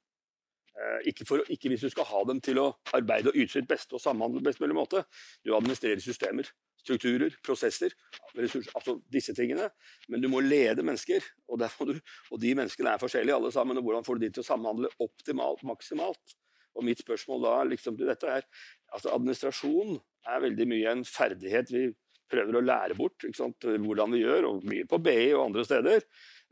Eh, 0.80 1.10
ikke, 1.12 1.28
for, 1.28 1.44
ikke, 1.52 1.70
hvis 1.70 1.84
du 1.84 1.92
skal 1.92 2.08
ha 2.08 2.24
dem 2.30 2.40
til 2.42 2.62
å 2.62 2.70
arbeide 2.96 3.34
og 3.34 3.38
yte 3.38 3.58
sitt 3.58 3.68
beste 3.68 3.98
og 3.98 4.04
samhandle 4.04 4.40
på 4.40 4.48
best 4.48 4.64
mulig 4.64 4.78
måte. 4.78 5.04
Du 5.44 5.52
administrerer 5.58 6.00
systemer, 6.04 6.48
strukturer, 6.80 7.36
prosesser, 7.46 7.94
ressurser, 8.38 8.72
altså 8.78 8.98
disse 9.14 9.36
tingene. 9.38 9.70
Men 10.10 10.24
du 10.24 10.30
må 10.32 10.42
lede 10.44 10.86
mennesker, 10.86 11.26
og, 11.50 11.62
du, 11.62 11.96
og, 12.32 12.36
de 12.42 12.54
menneskene 12.58 12.94
er 12.94 13.02
forskjellige 13.02 13.38
alle 13.38 13.52
sammen. 13.56 13.78
og 13.80 13.88
Hvordan 13.88 14.08
får 14.08 14.20
du 14.20 14.26
de 14.26 14.32
til 14.36 14.46
å 14.46 14.50
samhandle 14.50 14.92
optimalt, 15.04 15.64
maksimalt? 15.68 16.36
Og 16.78 16.86
mitt 16.86 17.02
spørsmål 17.02 17.42
da 17.44 17.56
liksom 17.68 17.98
til 18.00 18.08
dette 18.08 18.30
er 18.30 18.46
altså 18.94 19.12
Administrasjon 19.16 19.98
er 20.30 20.44
veldig 20.46 20.68
mye 20.70 20.94
en 20.94 21.08
ferdighet 21.08 21.72
vi 21.74 21.88
prøver 22.30 22.60
å 22.60 22.66
lære 22.66 22.98
bort. 22.98 23.26
Hvordan 23.26 24.14
vi 24.14 24.22
gjør, 24.22 24.52
og 24.52 24.68
mye 24.70 24.86
på 24.90 25.02
BI 25.04 25.32
og 25.34 25.50
andre 25.50 25.66
steder. 25.66 26.06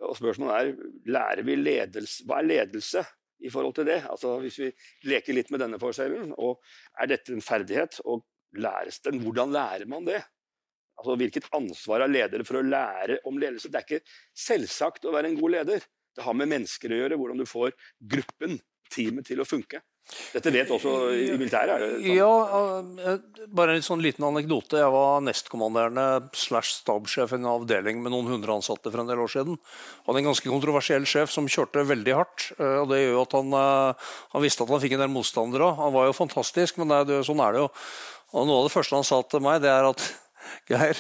Og 0.07 0.17
spørsmålet 0.17 0.57
er 0.57 1.13
lærer 1.13 1.46
vi 1.46 1.55
ledelse, 1.62 2.25
hva 2.27 2.41
er 2.41 2.51
ledelse? 2.51 3.05
i 3.39 3.50
forhold 3.50 3.75
til 3.77 3.86
det. 3.86 4.01
Altså 4.10 4.39
Hvis 4.41 4.60
vi 4.60 4.72
leker 5.10 5.36
litt 5.36 5.51
med 5.53 5.62
denne 5.62 5.79
forskjellen, 5.81 6.34
og 6.38 6.62
er 7.00 7.12
dette 7.12 7.34
en 7.34 7.43
ferdighet, 7.43 8.00
og 8.05 8.25
læres 8.55 9.01
den? 9.05 9.19
Hvordan 9.23 9.53
lærer 9.55 9.89
man 9.89 10.07
det? 10.07 10.21
Altså 10.97 11.17
Hvilket 11.19 11.49
ansvar 11.53 12.01
har 12.01 12.09
ledere 12.09 12.45
for 12.47 12.59
å 12.59 12.65
lære 12.65 13.19
om 13.29 13.37
ledelse? 13.37 13.69
Det 13.69 13.81
er 13.81 13.85
ikke 13.85 14.15
selvsagt 14.47 15.05
å 15.05 15.13
være 15.13 15.31
en 15.31 15.37
god 15.39 15.53
leder. 15.59 15.85
Det 16.17 16.25
har 16.25 16.33
med 16.33 16.49
mennesker 16.49 16.93
å 16.93 17.03
gjøre, 17.03 17.19
hvordan 17.19 17.43
du 17.43 17.45
får 17.45 17.75
gruppen, 18.15 18.57
teamet, 18.89 19.27
til 19.27 19.43
å 19.43 19.45
funke. 19.45 19.83
Dette 20.31 20.51
vet 20.55 20.69
også 20.71 20.91
i 21.11 21.25
militæret? 21.35 21.81
Sånn? 21.83 22.05
Ja, 22.15 22.31
eh, 23.11 23.47
bare 23.51 23.75
en 23.75 23.83
sånn 23.83 24.01
liten 24.03 24.23
anekdote. 24.23 24.79
Jeg 24.79 24.93
var 24.93 25.19
nestkommanderende 25.25 26.29
slash 26.37 26.77
stabssjef 26.77 27.33
i 27.33 27.37
en 27.37 27.49
avdeling 27.51 27.99
med 28.01 28.13
noen 28.15 28.31
hundre 28.31 28.55
ansatte 28.55 28.87
for 28.87 29.03
en 29.03 29.11
del 29.11 29.19
år 29.19 29.33
siden. 29.33 29.59
Han 29.59 30.13
hadde 30.13 30.23
en 30.23 30.29
ganske 30.31 30.51
kontroversiell 30.53 31.07
sjef 31.09 31.33
som 31.33 31.49
kjørte 31.51 31.83
veldig 31.89 32.15
hardt. 32.15 32.51
Eh, 32.55 32.77
og 32.81 32.87
det 32.93 33.01
gjør 33.03 33.17
jo 33.17 33.25
at 33.25 33.37
han, 33.37 33.57
eh, 33.59 34.13
han 34.37 34.45
visste 34.47 34.63
at 34.63 34.71
han 34.73 34.83
fikk 34.85 34.95
en 34.95 35.03
del 35.03 35.13
motstandere. 35.13 35.73
Han 35.75 35.95
var 35.99 36.07
jo 36.07 36.19
fantastisk, 36.23 36.79
men 36.79 36.95
det, 37.05 37.21
sånn 37.27 37.43
er 37.43 37.57
det 37.57 37.65
jo. 37.65 37.71
Og 38.36 38.48
Noe 38.48 38.62
av 38.62 38.67
det 38.67 38.74
første 38.74 38.98
han 38.98 39.07
sa 39.07 39.22
til 39.24 39.43
meg, 39.43 39.62
det 39.63 39.72
er 39.72 39.88
at 39.88 40.03
Geir, 40.67 41.00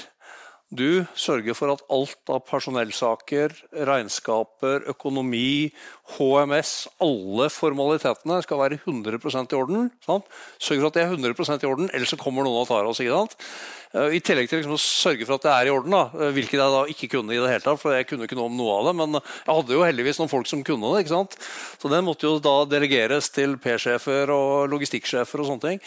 du 0.67 1.05
sørger 1.15 1.55
for 1.55 1.71
at 1.71 1.83
alt 1.95 2.31
av 2.33 2.41
personellsaker, 2.43 3.53
regnskaper, 3.87 4.83
økonomi, 4.91 5.71
HMS, 6.17 6.71
alle 6.99 7.47
formalitetene 7.53 8.41
skal 8.43 8.59
være 8.59 8.79
100% 8.81 9.55
i 9.55 9.57
orden. 9.57 9.87
Sant? 10.03 10.27
Sørg 10.59 10.83
for 10.83 10.89
at 10.89 10.99
det 10.99 11.05
er 11.05 11.15
100% 11.15 11.63
i 11.63 11.69
orden, 11.69 11.87
ellers 11.95 12.11
så 12.11 12.19
kommer 12.19 12.43
noen 12.43 12.65
og 12.65 12.67
tar 12.67 12.89
oss. 12.89 12.99
ikke 12.99 13.15
sant? 13.15 13.37
Eh, 13.95 14.17
I 14.17 14.19
tillegg 14.19 14.51
til 14.51 14.59
liksom 14.59 14.75
å 14.75 14.81
sørge 14.81 15.23
for 15.23 15.37
at 15.37 15.47
det 15.47 15.53
er 15.53 15.69
i 15.69 15.73
orden, 15.77 15.95
da, 15.95 16.03
eh, 16.19 16.35
hvilket 16.35 16.59
jeg 16.59 16.75
da 16.75 16.83
ikke 16.91 17.11
kunne. 17.15 17.31
i 17.31 17.39
det 17.39 17.47
hele 17.47 17.63
tatt, 17.63 17.79
for 17.79 17.95
Jeg 17.95 18.07
kunne 18.07 18.27
ikke 18.27 18.35
noe 18.35 18.51
om 18.51 18.57
noe 18.57 18.79
av 18.79 18.85
det, 18.87 18.95
men 18.99 19.21
jeg 19.21 19.55
hadde 19.55 19.71
jo 19.73 19.87
heldigvis 19.87 20.19
noen 20.19 20.29
folk 20.29 20.47
som 20.47 20.63
kunne 20.63 20.91
det. 20.91 21.05
ikke 21.05 21.15
sant? 21.15 21.37
Så 21.79 21.89
den 21.89 22.03
måtte 22.03 22.27
jo 22.27 22.39
da 22.39 22.65
delegeres 22.65 23.31
til 23.31 23.55
P-sjefer 23.55 24.27
og 24.29 24.69
logistikksjefer 24.69 25.39
og 25.39 25.47
sånne 25.47 25.61
ting. 25.63 25.79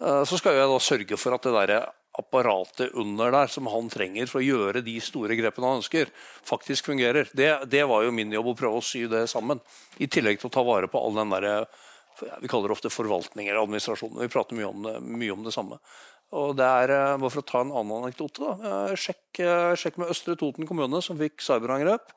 Eh, 0.00 0.22
så 0.22 0.38
skal 0.38 0.54
jeg 0.54 0.68
da 0.70 0.78
sørge 0.78 1.18
for 1.18 1.34
at 1.34 1.42
det 1.42 1.52
der 1.58 1.90
apparatet 2.18 2.94
under 2.98 3.32
der 3.32 3.50
som 3.52 3.68
han 3.70 3.90
trenger 3.92 4.26
for 4.30 4.40
å 4.40 4.46
gjøre 4.46 4.82
de 4.84 4.96
store 5.02 5.36
grepene 5.38 5.70
han 5.70 5.82
ønsker, 5.82 6.10
faktisk 6.46 6.90
fungerer. 6.90 7.30
Det, 7.32 7.50
det, 7.70 7.84
var 7.88 8.04
jo 8.04 8.14
min 8.14 8.32
jobb 8.34 8.52
å 8.52 8.56
prøve 8.58 8.80
å 8.80 8.84
sy 8.84 9.04
det 9.10 9.26
sammen. 9.30 9.62
I 10.02 10.10
tillegg 10.10 10.40
til 10.40 10.50
å 10.50 10.54
ta 10.58 10.64
vare 10.66 10.90
på 10.90 11.00
all 11.00 11.16
den 11.18 11.34
der, 11.36 11.66
vi 12.42 12.50
kaller 12.50 12.68
det 12.68 12.78
ofte 12.78 12.92
forvaltning 12.92 13.48
eller 13.48 13.62
administrasjon. 13.62 14.18
Vi 14.18 14.30
prater 14.32 14.58
mye 14.58 14.70
om 14.70 14.86
det, 14.86 14.96
mye 15.00 15.34
om 15.34 15.46
det 15.46 15.54
samme. 15.54 15.78
Og 16.36 16.56
det 16.58 16.64
er, 16.66 16.90
eh, 16.92 17.16
bare 17.16 17.30
For 17.30 17.40
å 17.40 17.46
ta 17.46 17.60
en 17.60 17.72
annen 17.72 18.02
anekdote. 18.04 18.38
da, 18.38 18.90
eh, 18.90 18.96
sjekk, 18.96 19.40
eh, 19.40 19.74
sjekk 19.74 19.98
med 19.98 20.10
Østre 20.10 20.36
Toten 20.36 20.66
kommune, 20.66 21.02
som 21.02 21.16
fikk 21.16 21.40
cyberangrep. 21.40 22.12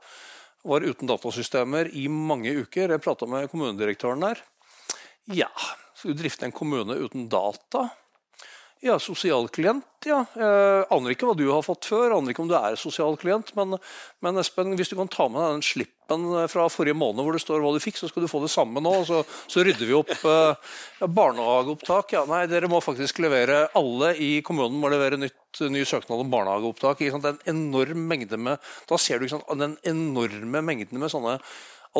Var 0.65 0.81
uten 0.81 1.07
datasystemer 1.07 1.89
i 1.93 2.07
mange 2.07 2.51
uker. 2.51 2.89
Jeg 2.89 3.01
prata 3.01 3.27
med 3.27 3.49
kommunedirektøren 3.49 4.19
der. 4.19 4.37
Ja, 5.27 5.49
skal 5.95 6.13
du 6.13 6.23
drifte 6.23 6.43
en 6.43 6.51
kommune 6.51 6.97
uten 6.97 7.29
data? 7.29 7.91
Ja, 8.81 8.95
sosial 8.97 9.45
klient, 9.53 9.85
ja. 10.09 10.23
Jeg 10.33 10.85
aner 10.89 11.13
ikke 11.13 11.27
hva 11.29 11.35
du 11.37 11.43
har 11.51 11.61
fått 11.61 11.85
før, 11.85 12.15
aner 12.15 12.33
ikke 12.33 12.41
om 12.41 12.47
du 12.49 12.55
er 12.57 12.73
sosial 12.81 13.13
klient. 13.21 13.51
Men, 13.53 13.75
men, 14.25 14.39
Espen, 14.41 14.73
hvis 14.79 14.89
du 14.89 14.95
kan 14.97 15.11
ta 15.11 15.27
med 15.29 15.37
deg 15.37 15.51
den 15.53 15.65
slippen 15.67 16.23
fra 16.49 16.65
forrige 16.73 16.97
måned 16.97 17.21
hvor 17.21 17.37
det 17.37 17.43
står 17.43 17.61
hva 17.61 17.75
du 17.75 17.77
fikk, 17.83 17.99
så 18.01 18.09
skal 18.09 18.25
du 18.25 18.29
få 18.31 18.41
det 18.41 18.49
samme 18.49 18.81
nå. 18.81 18.95
Så, 19.05 19.21
så 19.45 19.61
rydder 19.67 19.85
vi 19.85 19.99
opp. 19.99 20.09
Eh, 20.17 20.73
barnehageopptak, 21.05 22.15
ja 22.17 22.25
nei, 22.29 22.41
dere 22.49 22.71
må 22.71 22.81
faktisk 22.81 23.21
levere 23.21 23.67
Alle 23.77 24.15
i 24.17 24.31
kommunen 24.45 24.81
må 24.81 24.89
levere 24.89 25.21
nytt, 25.21 25.61
ny 25.61 25.85
søknad 25.85 26.25
om 26.25 26.33
barnehageopptak. 26.33 27.05
Ikke 27.05 27.19
sant? 27.19 27.29
En 27.45 27.53
enorm 27.53 28.09
mengde 28.09 28.41
med, 28.41 28.73
da 28.89 28.97
ser 28.97 29.21
du 29.21 29.29
ikke 29.29 29.37
sant, 29.37 29.61
den 29.61 29.77
enorme 29.93 30.65
mengden 30.65 30.97
med 30.97 31.13
sånne 31.13 31.37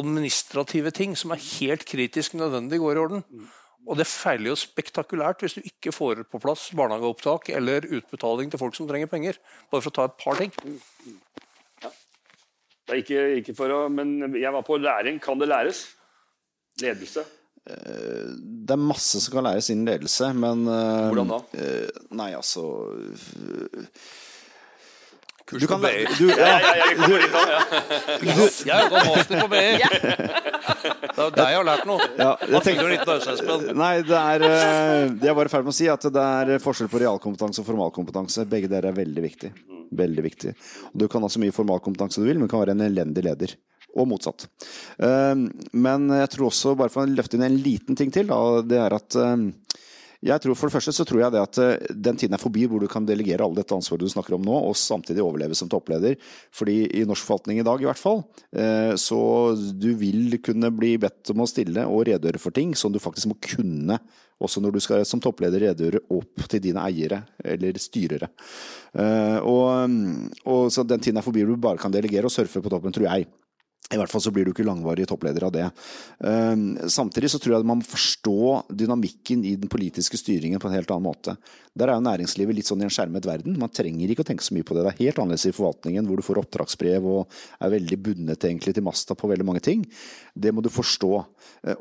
administrative 0.02 0.90
ting 0.98 1.14
som 1.20 1.36
er 1.36 1.46
helt 1.60 1.86
kritisk 1.86 2.34
nødvendig 2.42 2.82
går 2.82 2.98
i 2.98 3.06
orden. 3.06 3.26
Og 3.90 3.98
det 3.98 4.06
feiler 4.06 4.52
jo 4.52 4.58
spektakulært 4.60 5.42
hvis 5.42 5.56
du 5.58 5.62
ikke 5.66 5.94
får 5.96 6.22
på 6.30 6.40
plass 6.44 6.68
barnehageopptak 6.78 7.50
eller 7.58 7.88
utbetaling 7.98 8.52
til 8.54 8.62
folk 8.62 8.78
som 8.78 8.88
trenger 8.90 9.10
penger. 9.10 9.40
Bare 9.74 9.82
for 9.82 9.90
å 9.90 9.96
ta 9.98 10.06
et 10.10 10.18
par 10.22 10.38
ting. 10.38 10.54
Ja. 11.82 11.90
Det 12.86 12.94
er 12.94 13.02
ikke, 13.02 13.22
ikke 13.42 13.56
for 13.58 13.74
å 13.74 13.80
Men 13.90 14.36
jeg 14.38 14.54
var 14.54 14.66
på 14.68 14.78
læring. 14.78 15.18
Kan 15.24 15.42
det 15.42 15.50
læres? 15.50 15.86
Ledelse? 16.82 17.26
Eh, 17.70 18.30
det 18.66 18.74
er 18.74 18.82
masse 18.82 19.20
som 19.22 19.34
kan 19.36 19.46
læres 19.46 19.70
innen 19.70 19.86
ledelse, 19.90 20.32
men 20.34 20.64
eh, 20.66 21.10
Hvordan 21.12 21.30
da? 21.30 21.42
Eh, 21.62 22.00
nei, 22.18 22.32
altså 22.34 22.64
kurs 25.46 25.62
Du 25.62 25.68
kan, 25.70 25.82
på 25.82 25.88
BI. 25.88 26.06
du, 26.18 26.32
ja, 26.32 26.38
Ja, 26.38 26.58
ja, 26.64 26.88
jeg 26.90 26.98
nå. 26.98 27.10
Jeg 28.66 28.74
har 28.74 28.90
gått 28.90 29.10
master 29.12 29.42
på 29.44 29.50
BI. 29.52 29.62
Det 30.82 31.18
er 31.18 31.24
jo 31.24 31.30
deg 31.36 31.50
jeg 31.52 31.60
har 31.60 31.68
lært 31.68 31.88
noe. 31.90 32.08
ja, 32.18 32.32
Hva 32.52 32.62
tenker, 32.66 32.88
du 32.88 32.94
litt 32.94 33.12
Espen? 33.32 33.66
Nei, 33.78 33.92
det 34.08 34.18
er 34.20 34.46
eh, 34.48 35.06
Jeg 35.28 35.36
bare 35.38 35.50
i 35.52 35.54
ferd 35.54 35.66
med 35.68 35.74
å 35.74 35.78
si 35.78 35.90
at 35.92 36.08
det 36.14 36.28
er 36.46 36.54
forskjell 36.64 36.90
på 36.92 37.02
realkompetanse 37.04 37.64
og 37.64 37.68
formalkompetanse. 37.70 38.46
Begge 38.52 38.70
dere 38.72 38.92
er 38.92 38.98
veldig 39.02 39.26
viktig. 39.26 39.52
Veldig 40.02 40.24
viktig. 40.24 40.54
Du 40.96 41.08
kan 41.12 41.24
ha 41.26 41.30
så 41.32 41.42
mye 41.44 41.54
formalkompetanse 41.56 42.22
du 42.24 42.28
vil, 42.30 42.40
men 42.40 42.48
du 42.48 42.54
kan 42.54 42.64
være 42.64 42.78
en 42.78 42.86
elendig 42.88 43.26
leder. 43.28 43.56
Og 44.00 44.08
motsatt. 44.08 44.46
Eh, 45.04 45.36
Men 45.76 46.06
jeg 46.16 46.30
tror 46.36 46.48
også, 46.48 46.78
bare 46.80 46.94
for 46.94 47.04
å 47.04 47.12
løfte 47.12 47.36
inn 47.36 47.44
en 47.50 47.58
liten 47.60 47.98
ting 48.00 48.12
til, 48.16 48.30
det 48.70 48.80
er 48.80 48.96
at 48.96 49.18
eh, 49.20 49.36
jeg 50.22 50.42
tror 50.44 50.58
For 50.58 50.70
det 50.70 50.76
første 50.76 50.94
så 50.94 51.06
tror 51.08 51.24
jeg 51.24 51.34
det 51.34 51.42
at 51.42 51.60
eh, 51.64 51.92
den 52.08 52.20
tiden 52.20 52.38
er 52.38 52.42
forbi 52.42 52.68
hvor 52.70 52.84
du 52.84 52.88
kan 52.92 53.08
delegere 53.08 53.46
alle 53.46 53.58
dette 53.58 53.74
ansvaret 53.74 54.06
du 54.06 54.12
snakker 54.12 54.38
om 54.38 54.46
nå, 54.46 54.54
og 54.70 54.78
samtidig 54.78 55.24
overleve 55.24 55.58
som 55.58 55.70
toppleder. 55.72 56.18
Fordi 56.54 56.84
i 57.02 57.06
norsk 57.10 57.26
forvaltning 57.26 57.62
i 57.62 57.66
dag, 57.66 57.82
i 57.82 57.90
hvert 57.90 58.02
fall, 58.02 58.22
eh, 58.54 58.94
så 59.02 59.22
du 59.74 59.92
vil 59.98 60.38
kunne 60.46 60.70
bli 60.78 60.94
bedt 61.02 61.34
om 61.34 61.42
å 61.42 61.50
stille 61.50 61.88
og 61.90 62.06
redegjøre 62.12 62.42
for 62.44 62.54
ting 62.54 62.76
som 62.78 62.94
du 62.94 63.02
faktisk 63.02 63.32
må 63.32 63.40
kunne. 63.42 63.98
Også 64.42 64.62
når 64.62 64.78
du 64.78 64.82
skal 64.82 65.04
som 65.06 65.22
toppleder 65.22 65.68
redegjøre 65.68 66.06
opp 66.14 66.48
til 66.50 66.64
dine 66.64 66.86
eiere 66.86 67.24
eller 67.42 67.78
styrere. 67.82 68.32
Eh, 68.94 69.38
Og, 69.42 70.00
og 70.46 70.66
så 70.74 70.86
den 70.86 71.02
tiden 71.02 71.18
er 71.18 71.26
forbi 71.26 71.42
hvor 71.46 71.58
du 71.58 71.66
bare 71.66 71.82
kan 71.82 71.94
delegere 71.94 72.30
og 72.30 72.34
surfe 72.34 72.62
på 72.62 72.70
toppen, 72.70 72.94
tror 72.94 73.10
jeg. 73.10 73.30
I 73.92 73.98
hvert 74.00 74.12
fall 74.12 74.22
så 74.24 74.32
blir 74.32 74.48
du 74.48 74.54
ikke 74.54 74.64
langvarig 74.64 75.04
toppleder 75.10 75.44
av 75.44 75.52
det. 75.52 75.66
Um, 76.24 76.78
samtidig 76.88 77.32
så 77.34 77.40
tror 77.42 77.56
jeg 77.56 77.64
at 77.64 77.68
man 77.68 77.82
må 77.82 77.88
forstå 77.88 78.62
dynamikken 78.80 79.44
i 79.48 79.58
den 79.60 79.72
politiske 79.72 80.20
styringen 80.20 80.62
på 80.64 80.70
en 80.70 80.78
helt 80.78 80.94
annen 80.94 81.10
måte. 81.10 81.36
Der 81.76 81.92
er 81.92 82.00
jo 82.00 82.06
næringslivet 82.06 82.56
litt 82.56 82.70
sånn 82.70 82.84
i 82.84 82.88
en 82.88 82.94
skjermet 82.94 83.28
verden. 83.28 83.58
Man 83.60 83.72
trenger 83.74 84.12
ikke 84.12 84.24
å 84.24 84.30
tenke 84.30 84.46
så 84.46 84.56
mye 84.56 84.68
på 84.68 84.78
det. 84.78 84.86
Det 84.86 84.94
er 84.94 85.02
helt 85.02 85.20
annerledes 85.20 85.50
i 85.50 85.54
forvaltningen, 85.56 86.08
hvor 86.08 86.20
du 86.20 86.24
får 86.24 86.40
oppdragsbrev 86.44 87.10
og 87.12 87.42
er 87.60 87.74
veldig 87.76 88.00
bundet 88.08 88.48
egentlig 88.48 88.76
til 88.78 88.86
masta 88.88 89.18
på 89.18 89.32
veldig 89.32 89.48
mange 89.50 89.64
ting. 89.66 89.84
Det 90.32 90.56
må 90.56 90.64
du 90.64 90.72
forstå. 90.72 91.12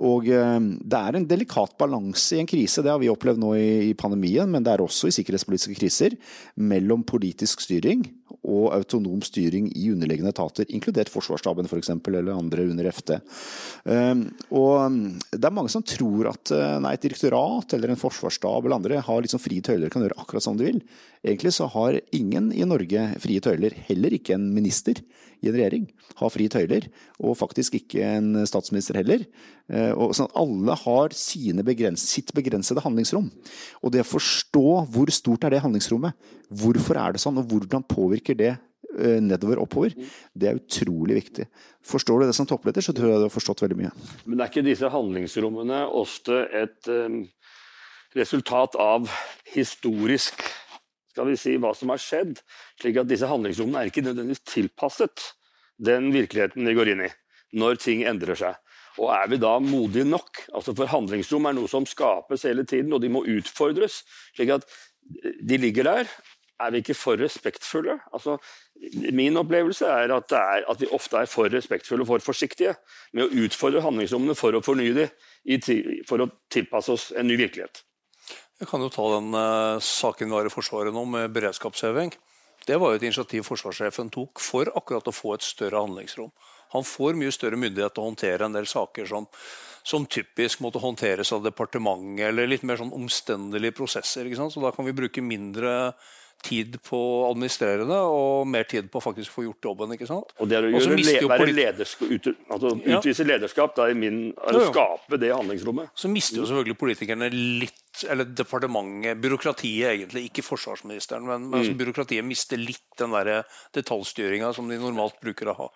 Og 0.01 0.31
um, 0.35 0.71
det 0.83 1.03
er 1.05 1.19
en 1.19 1.31
delikat 1.31 1.77
balanse 1.79 2.35
i 2.35 2.43
en 2.43 2.51
krise, 2.51 2.83
det 2.83 2.91
har 2.91 3.03
vi 3.03 3.13
opplevd 3.13 3.39
nå 3.43 3.55
i 3.61 3.95
pandemien, 3.99 4.51
men 4.51 4.67
det 4.67 4.75
er 4.75 4.83
også 4.83 5.13
i 5.13 5.15
sikkerhetspolitiske 5.15 5.79
kriser, 5.79 6.19
mellom 6.59 7.07
politisk 7.07 7.63
styring 7.63 8.03
og 8.49 8.71
autonom 8.73 9.21
styring 9.25 9.69
i 9.77 9.91
underliggende 9.93 10.33
etater, 10.33 10.69
inkludert 10.73 11.11
Forsvarsstaben 11.13 11.69
f.eks., 11.69 11.91
eller 11.93 12.33
andre 12.33 12.65
under 12.71 12.89
FT. 12.91 13.19
Um, 13.85 14.25
og 14.49 14.73
um, 14.87 15.01
det 15.33 15.45
er 15.45 15.57
mange 15.57 15.73
som 15.73 15.85
tror 15.85 16.31
at 16.33 16.53
uh, 16.55 16.79
nei, 16.83 16.95
et 16.97 17.05
direktorat 17.05 17.77
eller 17.77 17.93
en 17.93 18.01
forsvarsstab 18.01 18.65
eller 18.65 18.79
andre 18.79 19.03
har 19.05 19.25
liksom 19.25 19.43
frie 19.43 19.65
tøyler 19.65 19.93
kan 19.93 20.07
gjøre 20.07 20.19
akkurat 20.21 20.47
som 20.47 20.57
de 20.59 20.71
vil. 20.71 20.81
Egentlig 21.21 21.53
så 21.57 21.69
har 21.75 22.01
ingen 22.17 22.49
i 22.57 22.65
Norge 22.69 23.11
frie 23.21 23.45
tøyler, 23.45 23.77
heller 23.91 24.17
ikke 24.17 24.39
en 24.39 24.49
minister 24.57 25.03
i 25.41 25.49
en 25.51 25.57
regjering 25.57 25.87
har 26.21 26.33
frie 26.33 26.53
tøyler, 26.53 26.87
og 27.21 27.39
faktisk 27.41 27.79
ikke 27.81 28.03
en 28.05 28.47
statsminister 28.49 28.99
heller. 29.01 29.25
Eh, 29.71 29.93
Og 29.95 30.15
sånn 30.17 30.29
at 30.29 30.37
alle 30.41 30.77
har 30.83 31.15
sine 31.17 31.65
begrens 31.67 32.05
sitt 32.11 32.33
begrensede 32.37 32.83
handlingsrom. 32.85 33.31
Og 33.83 33.93
det 33.95 34.05
å 34.05 34.11
forstå 34.11 34.67
hvor 34.93 35.13
stort 35.15 35.45
er 35.47 35.57
det 35.57 35.63
handlingsrommet, 35.65 36.13
hvorfor 36.51 37.01
er 37.01 37.15
det 37.17 37.23
sånn, 37.23 37.39
og 37.41 37.49
hvordan 37.51 37.87
påvirker 37.89 38.37
det 38.37 38.53
eh, 38.53 39.19
nedover 39.23 39.63
oppover, 39.63 39.95
det 40.35 40.51
er 40.51 40.61
utrolig 40.61 41.21
viktig. 41.23 41.49
Forstår 41.87 42.21
du 42.21 42.27
det 42.29 42.37
som 42.37 42.49
toppleder, 42.49 42.85
så 42.85 42.93
tror 42.97 43.13
jeg 43.13 43.23
du 43.23 43.29
har 43.29 43.35
forstått 43.35 43.63
veldig 43.65 43.79
mye. 43.81 43.93
Men 44.27 44.41
er 44.45 44.53
ikke 44.53 44.67
disse 44.67 44.91
handlingsrommene 44.93 45.85
ofte 45.97 46.45
et 46.53 46.91
um, 46.91 47.23
resultat 48.19 48.77
av 48.81 49.09
historisk 49.55 50.43
skal 51.11 51.29
vi 51.29 51.37
si, 51.39 51.57
hva 51.61 51.75
som 51.77 51.93
har 51.93 52.01
skjedd? 52.03 52.41
Slik 52.81 53.01
at 53.03 53.11
disse 53.11 53.29
handlingsrommene 53.29 53.83
er 53.83 53.91
ikke 53.91 54.05
nødvendigvis 54.07 54.47
tilpasset 54.47 55.31
den 55.81 56.11
virkeligheten 56.15 56.67
vi 56.69 56.77
går 56.77 56.93
inn 56.93 57.07
i, 57.07 57.13
når 57.57 57.81
ting 57.83 58.05
endrer 58.09 58.39
seg. 58.39 58.59
Og 59.01 59.13
er 59.15 59.31
vi 59.33 59.39
da 59.41 59.55
modige 59.63 60.05
nok? 60.09 60.43
Altså 60.57 60.75
For 60.77 60.91
handlingsrom 60.91 61.47
er 61.49 61.57
noe 61.57 61.71
som 61.71 61.87
skapes 61.89 62.45
hele 62.49 62.67
tiden, 62.69 62.93
og 62.93 63.01
de 63.03 63.13
må 63.13 63.25
utfordres. 63.25 64.03
slik 64.37 64.53
at 64.55 64.67
de 65.43 65.59
ligger 65.59 65.89
der. 65.89 66.13
Er 66.61 66.71
vi 66.71 66.83
ikke 66.83 66.95
for 66.95 67.17
respektfulle? 67.17 67.97
Altså, 68.13 68.37
min 69.17 69.37
opplevelse 69.41 69.87
er 69.87 70.13
at, 70.13 70.33
er 70.33 70.67
at 70.69 70.81
vi 70.81 70.91
ofte 70.93 71.17
er 71.17 71.31
for 71.31 71.49
respektfulle 71.49 72.05
og 72.05 72.11
for 72.11 72.27
forsiktige 72.33 72.75
med 73.17 73.25
å 73.25 73.47
utfordre 73.47 73.81
handlingsrommene 73.81 74.37
for 74.37 74.53
å 74.53 74.61
fornye 74.65 74.93
dem, 74.99 76.03
for 76.09 76.21
å 76.21 76.29
tilpasse 76.53 76.93
oss 76.93 77.07
en 77.17 77.31
ny 77.31 77.39
virkelighet. 77.41 77.81
Jeg 78.61 78.69
kan 78.69 78.83
jo 78.85 78.91
ta 78.93 79.07
den 79.17 79.33
uh, 79.33 79.81
saken 79.81 80.29
vi 80.29 80.37
har 80.37 80.49
i 80.49 80.53
Forsvaret 80.53 80.93
nå, 80.93 81.07
med 81.09 81.33
beredskapsheving. 81.33 82.13
Det 82.69 82.77
var 82.77 82.93
jo 82.93 83.01
et 83.01 83.07
initiativ 83.09 83.47
forsvarssjefen 83.49 84.11
tok 84.13 84.43
for 84.45 84.69
akkurat 84.77 85.09
å 85.09 85.15
få 85.17 85.33
et 85.35 85.47
større 85.47 85.81
handlingsrom. 85.81 86.29
Han 86.75 86.85
får 86.87 87.17
mye 87.19 87.33
større 87.35 87.59
myndighet 87.59 87.97
til 87.97 88.05
å 88.05 88.11
håndtere 88.11 88.47
en 88.47 88.55
del 88.55 88.69
saker 88.69 89.09
som, 89.09 89.27
som 89.83 90.05
typisk 90.07 90.61
måtte 90.63 90.83
håndteres 90.83 91.33
av 91.35 91.43
departementet, 91.47 92.29
eller 92.29 92.51
litt 92.53 92.67
mer 92.69 92.79
sånn 92.79 92.93
omstendelige 92.95 93.79
prosesser. 93.81 94.29
Så 94.37 94.63
da 94.63 94.75
kan 94.77 94.87
vi 94.87 94.95
bruke 94.95 95.25
mindre 95.25 95.95
tid 96.45 96.77
på 96.85 96.97
å 96.97 97.31
administrere 97.31 97.85
det, 97.89 97.99
og 98.13 98.47
mer 98.49 98.65
tid 98.69 98.89
på 98.93 99.01
å 99.01 99.05
faktisk 99.05 99.35
få 99.35 99.45
gjort 99.45 99.67
jobben. 99.71 99.93
ikke 99.97 100.09
sant? 100.09 100.33
Og 100.41 100.49
det 100.49 100.57
er 100.57 100.69
å 100.69 100.71
gjøre, 100.73 101.29
være 101.29 101.53
ledersk, 101.53 102.03
ut, 102.09 102.31
altså, 102.49 102.73
Ja. 102.87 102.99
utvise 102.99 103.27
lederskap 103.27 103.75
da, 103.77 103.89
i 103.91 103.95
min, 103.95 104.33
er 104.33 104.57
å 104.57 104.71
skape 104.71 105.21
det 105.21 105.33
handlingsrommet. 105.35 105.91
Så 105.95 106.09
mister 106.09 106.41
jo 106.41 106.47
selvfølgelig 106.49 106.79
politikerne 106.79 107.31
litt, 107.33 107.80
eller 108.09 108.25
departementet, 108.25 109.19
byråkratiet 109.21 109.91
egentlig, 109.91 110.25
ikke 110.31 110.45
forsvarsministeren, 110.47 111.27
men, 111.27 111.49
men 111.51 111.61
altså 111.61 111.75
byråkratiet 111.79 112.25
mister 112.27 112.61
litt 112.61 112.87
den 113.01 113.13
der 113.17 113.43
detaljstyringa 113.77 114.53
som 114.57 114.71
de 114.71 114.79
normalt 114.81 115.19
bruker 115.23 115.53
å 115.53 115.57
ha. 115.59 115.69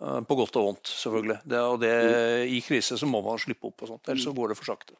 Eh, 0.00 0.20
På 0.26 0.36
godt 0.38 0.56
og 0.56 0.66
vondt, 0.70 0.90
selvfølgelig. 1.02 1.40
Det, 1.44 1.60
og 1.60 1.80
det, 1.82 1.94
I 2.48 2.60
krise 2.64 2.98
så 2.98 3.08
må 3.08 3.22
man 3.26 3.40
slippe 3.42 3.68
opp, 3.68 3.82
og 3.84 3.94
sånt, 3.94 4.08
ellers 4.08 4.24
så 4.26 4.34
går 4.36 4.52
det 4.52 4.58
for 4.60 4.72
sakte. 4.72 4.96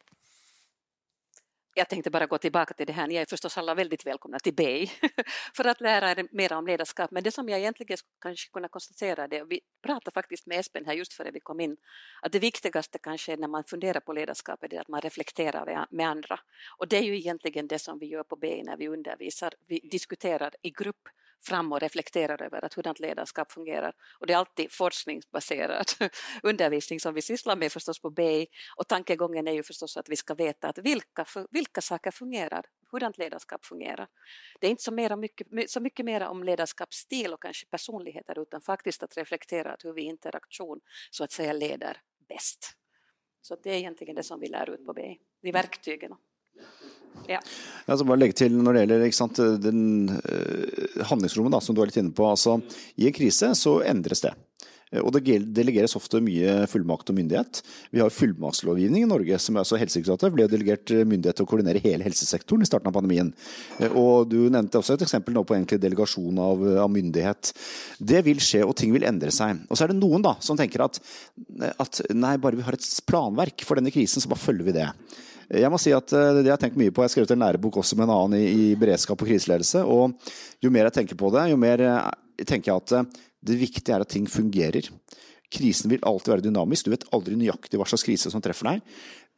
Jag 1.81 1.89
tänkte 1.89 2.11
bara 2.11 2.27
gå 2.27 2.39
tillbaka 2.39 2.75
till 2.75 2.87
det 2.87 2.93
här. 2.93 3.07
Ni 3.07 3.15
är 3.15 3.27
förstås 3.27 3.59
alla 3.59 3.75
väldigt 3.75 4.07
välkomna 4.07 4.39
till 4.39 4.55
BEI 4.55 4.91
för 5.57 5.65
att 5.65 5.81
lära 5.81 6.11
er 6.11 6.29
mer 6.33 6.53
om 6.53 6.67
ledarskap. 6.67 7.11
Men 7.11 7.23
det 7.23 7.31
som 7.31 7.49
jag 7.49 7.59
egentligen 7.59 7.97
kanske 8.23 8.51
kunna 8.51 8.69
konstatera, 8.69 9.29
det, 9.29 9.45
vi 9.45 9.61
pratade 9.83 10.11
faktiskt 10.15 10.47
med 10.47 10.59
Espen 10.59 10.87
här 10.87 10.93
just 10.93 11.13
före 11.13 11.31
vi 11.31 11.41
kom 11.41 11.61
in, 11.61 11.77
att 12.23 12.33
det 12.33 12.39
viktigaste 12.39 12.99
kanske 12.99 13.37
när 13.37 13.49
man 13.49 13.65
funderar 13.65 14.01
på 14.01 14.13
ledarskap 14.13 14.63
är 14.63 14.69
det 14.69 14.79
att 14.79 14.89
man 14.89 15.01
reflekterar 15.01 15.87
med 15.91 16.09
andra. 16.09 16.41
Och 16.79 16.89
det 16.89 16.97
är 16.97 17.03
ju 17.03 17.17
egentligen 17.17 17.67
det 17.67 17.79
som 17.79 17.99
vi 17.99 18.07
gör 18.07 18.23
på 18.23 18.37
BEI 18.37 18.63
när 18.63 18.77
vi 18.77 18.89
undervisar. 18.89 19.55
Vi 19.67 19.81
diskuterar 19.91 20.55
i 20.63 20.71
grupp 20.71 21.09
fram 21.43 21.73
och 21.73 21.81
reflekterar 21.81 22.43
över 22.43 22.65
att 22.65 22.75
hurdant 22.75 23.01
ledarskap 23.01 23.53
fungerar. 23.53 23.95
Och 24.19 24.27
det 24.27 24.33
är 24.33 24.37
alltid 24.37 24.73
forskningsbaserad 24.73 25.87
undervisning 26.43 27.01
som 27.01 27.15
vi 27.15 27.23
sysslar 27.23 27.57
med 27.57 27.73
förstås 27.73 28.01
på 28.01 28.11
BI. 28.11 28.47
Och 28.77 28.89
tankegången 28.89 29.49
är 29.49 29.53
ju 29.53 29.63
förstås 29.63 29.97
att 29.97 30.09
vi 30.09 30.17
ska 30.17 30.35
veta 30.35 30.69
att 30.69 30.79
vilka, 30.79 31.25
vilka 31.51 31.81
saker 31.81 32.11
fungerar, 32.11 32.65
hurdant 32.93 33.19
ledarskap 33.19 33.65
fungerar. 33.65 34.09
Det 34.61 34.67
är 34.67 34.71
inte 34.71 34.83
så, 34.83 34.93
mera 34.93 35.17
mycket, 35.17 35.71
så 35.71 35.81
mycket 35.81 36.05
mer 36.05 36.21
om 36.21 36.45
ledarskapsstil 36.45 37.33
och 37.33 37.43
kanske 37.43 37.67
personligheter 37.67 38.39
utan 38.39 38.61
faktiskt 38.61 39.03
att 39.03 39.17
reflektera 39.17 39.77
hur 39.85 39.93
vi 39.93 40.03
interaktion 40.03 40.81
så 41.11 41.25
att 41.25 41.33
säga 41.33 41.53
leder 41.53 41.97
bäst. 42.29 42.77
Så 43.43 43.57
det 43.63 43.71
är 43.71 43.75
egentligen 43.75 44.17
det 44.17 44.23
som 44.23 44.41
vi 44.41 44.49
lär 44.49 44.71
ut 44.71 44.87
på 44.87 44.93
BI, 44.93 45.19
de 45.43 45.53
verktygen. 45.53 46.17
Ja. 47.31 47.41
Jeg 47.87 47.99
skal 47.99 48.09
bare 48.09 48.21
legge 48.21 48.39
til 48.41 48.55
når 48.59 48.77
det 48.77 48.85
gjelder 48.85 49.17
sant, 49.17 49.41
den, 49.63 49.83
uh, 50.11 51.03
handlingsrommet 51.11 51.55
da, 51.55 51.63
som 51.65 51.77
du 51.77 51.83
er 51.83 51.91
litt 51.91 52.01
inne 52.01 52.15
på. 52.15 52.27
Altså, 52.27 52.59
I 52.99 53.11
en 53.11 53.17
krise 53.17 53.53
så 53.59 53.81
endres 53.87 54.25
det. 54.25 54.35
Eh, 54.91 55.01
Og 55.03 55.13
det 55.15 55.39
delegeres 55.55 55.95
ofte 55.99 56.21
mye 56.23 56.67
fullmakt 56.71 57.11
og 57.13 57.19
myndighet. 57.19 57.63
Vi 57.95 58.03
har 58.03 58.11
fullmaktslovgivning 58.15 59.05
i 59.05 59.11
Norge, 59.11 59.39
som 59.39 59.57
er 59.57 59.65
altså 59.65 59.79
Helsedirektoratet 59.81 60.35
ble 60.35 60.49
delegert 60.51 60.91
eh, 60.95 61.07
myndighet 61.07 61.39
til 61.39 61.47
å 61.47 61.51
koordinere 61.51 61.83
hele 61.85 62.07
helsesektoren 62.07 62.65
i 62.67 62.69
starten 62.69 62.91
av 62.91 62.97
pandemien. 62.99 63.33
Og 63.91 64.29
du 64.31 64.39
nevnte 64.51 64.81
også 64.81 64.97
et 64.97 65.07
eksempel 65.07 65.37
nå 65.37 65.45
på 65.47 65.57
egentlig 65.57 65.81
delegasjon 65.83 66.43
av, 66.43 66.67
av 66.87 66.91
myndighet. 66.93 67.53
Det 67.99 68.25
vil 68.27 68.43
skje, 68.43 68.65
og 68.67 68.77
ting 68.79 68.95
vil 68.95 69.07
endre 69.09 69.33
seg. 69.35 69.63
Og 69.69 69.79
så 69.79 69.87
er 69.87 69.95
det 69.95 70.01
noen 70.01 70.25
da 70.27 70.37
som 70.43 70.59
tenker 70.59 70.85
at, 70.87 71.01
at 71.79 72.05
nei, 72.11 72.37
bare 72.43 72.59
vi 72.59 72.67
har 72.67 72.77
et 72.77 72.93
planverk 73.07 73.67
for 73.67 73.79
denne 73.79 73.95
krisen, 73.95 74.23
så 74.23 74.31
bare 74.31 74.43
følger 74.43 74.67
vi 74.67 74.79
det. 74.81 74.91
Jeg 75.51 75.71
må 75.73 75.81
si 75.83 75.91
at 75.91 76.07
det 76.13 76.45
det 76.47 76.53
har 76.53 76.61
tenkt 76.63 76.79
mye 76.79 76.93
på. 76.95 77.03
Jeg 77.03 77.11
har 77.11 77.15
skrevet 77.17 77.33
en 77.35 77.43
lærebok 77.43 77.81
også 77.81 77.97
med 77.99 78.07
en 78.07 78.15
annen 78.15 78.39
i, 78.39 78.71
i 78.71 78.77
beredskap 78.79 79.19
og 79.19 79.31
kriseledelse. 79.31 79.83
Og 79.83 80.15
jo 80.63 80.71
mer 80.71 80.87
jeg 80.87 81.01
tenker 81.01 81.19
på 81.19 81.33
det, 81.35 81.49
jo 81.51 81.59
mer 81.59 81.83
eh, 81.83 82.45
tenker 82.47 82.71
jeg 82.71 82.85
at 82.85 82.95
eh, 83.01 83.25
det 83.51 83.57
viktige 83.59 83.97
er 83.97 84.05
at 84.05 84.13
ting 84.13 84.29
fungerer. 84.31 84.87
Krisen 85.51 85.91
vil 85.91 86.05
alltid 86.07 86.35
være 86.35 86.47
dynamisk. 86.47 86.87
Du 86.87 86.95
vet 86.95 87.09
aldri 87.17 87.35
nøyaktig 87.39 87.81
hva 87.81 87.89
slags 87.91 88.07
krise 88.07 88.31
som 88.31 88.43
treffer 88.45 88.71
deg. 88.71 88.85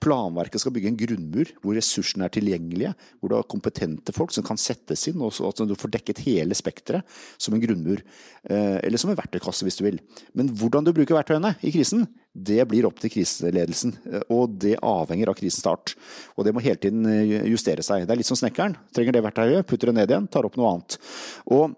Planverket 0.02 0.62
skal 0.62 0.74
bygge 0.74 0.90
en 0.90 0.98
grunnmur 0.98 1.52
hvor 1.62 1.76
ressursene 1.78 2.26
er 2.26 2.32
tilgjengelige, 2.34 2.92
hvor 3.20 3.30
du 3.30 3.36
har 3.36 3.46
kompetente 3.48 4.14
folk 4.16 4.34
som 4.34 4.44
kan 4.46 4.58
settes 4.58 5.06
inn, 5.10 5.20
og 5.22 5.36
at 5.46 5.62
du 5.68 5.76
får 5.78 5.94
dekket 5.94 6.24
hele 6.26 6.56
spekteret 6.58 7.06
som 7.38 7.54
en 7.54 7.62
grunnmur. 7.62 8.02
Eh, 8.42 8.80
Eller 8.82 8.98
som 8.98 9.12
en 9.12 9.18
verktøykasse, 9.18 9.62
hvis 9.66 9.78
du 9.78 9.84
vil. 9.86 10.00
Men 10.34 10.50
hvordan 10.50 10.84
du 10.84 10.92
bruker 10.96 11.14
verktøyene 11.14 11.54
i 11.62 11.70
krisen, 11.74 12.08
det 12.32 12.64
blir 12.66 12.86
opp 12.88 12.98
til 12.98 13.12
kriseledelsen. 13.12 13.94
eh, 14.10 14.26
Og 14.32 14.58
det 14.58 14.78
avhenger 14.82 15.30
av 15.30 15.38
krisens 15.38 15.62
start. 15.62 15.94
Og 16.36 16.44
det 16.44 16.54
må 16.54 16.64
hele 16.64 16.80
tiden 16.82 17.06
eh, 17.06 17.46
justere 17.52 17.84
seg. 17.86 18.06
Det 18.06 18.10
er 18.10 18.20
litt 18.22 18.30
som 18.30 18.40
snekkeren. 18.40 18.76
Trenger 18.92 19.12
det 19.12 19.22
verktøyet, 19.22 19.66
putter 19.66 19.92
det 19.92 19.94
ned 20.00 20.10
igjen, 20.10 20.28
tar 20.28 20.44
opp 20.48 20.58
noe 20.58 20.74
annet. 20.74 20.98
Og 21.46 21.76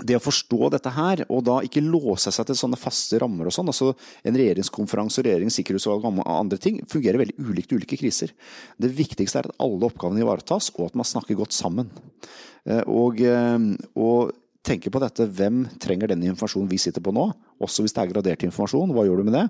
det 0.00 0.16
å 0.16 0.22
forstå 0.22 0.70
dette 0.72 0.92
her, 0.96 1.24
og 1.28 1.44
da 1.46 1.58
ikke 1.64 1.82
låse 1.84 2.32
seg 2.32 2.48
til 2.48 2.58
sånne 2.58 2.80
faste 2.80 3.20
rammer 3.22 3.48
og 3.48 3.54
sånn, 3.54 3.70
altså 3.70 3.92
en 4.26 4.38
regjeringskonferanse 4.38 5.20
og 5.20 5.28
regjerings 5.28 5.58
sikkerhetsutvalg 5.60 6.06
og 6.08 6.22
andre 6.32 6.58
ting, 6.62 6.80
fungerer 6.90 7.20
veldig 7.22 7.36
ulikt 7.50 7.74
ulike 7.76 7.98
kriser. 8.00 8.32
Det 8.80 8.92
viktigste 8.96 9.42
er 9.42 9.50
at 9.50 9.58
alle 9.62 9.88
oppgavene 9.90 10.24
ivaretas, 10.24 10.72
og 10.78 10.90
at 10.90 10.98
man 10.98 11.08
snakker 11.08 11.38
godt 11.38 11.56
sammen. 11.56 11.92
Eh, 12.64 12.82
og, 12.88 13.20
eh, 13.20 13.58
og 14.00 14.32
tenke 14.62 14.92
på 14.94 15.00
dette, 15.02 15.26
hvem 15.26 15.64
trenger 15.82 16.12
den 16.12 16.22
informasjonen 16.30 16.70
vi 16.70 16.80
sitter 16.80 17.02
på 17.04 17.14
nå? 17.14 17.28
Også 17.62 17.84
hvis 17.84 17.94
det 17.94 18.04
er 18.04 18.12
gradert 18.12 18.44
informasjon, 18.46 18.94
hva 18.94 19.04
gjør 19.06 19.22
du 19.22 19.28
med 19.28 19.36
det? 19.38 19.46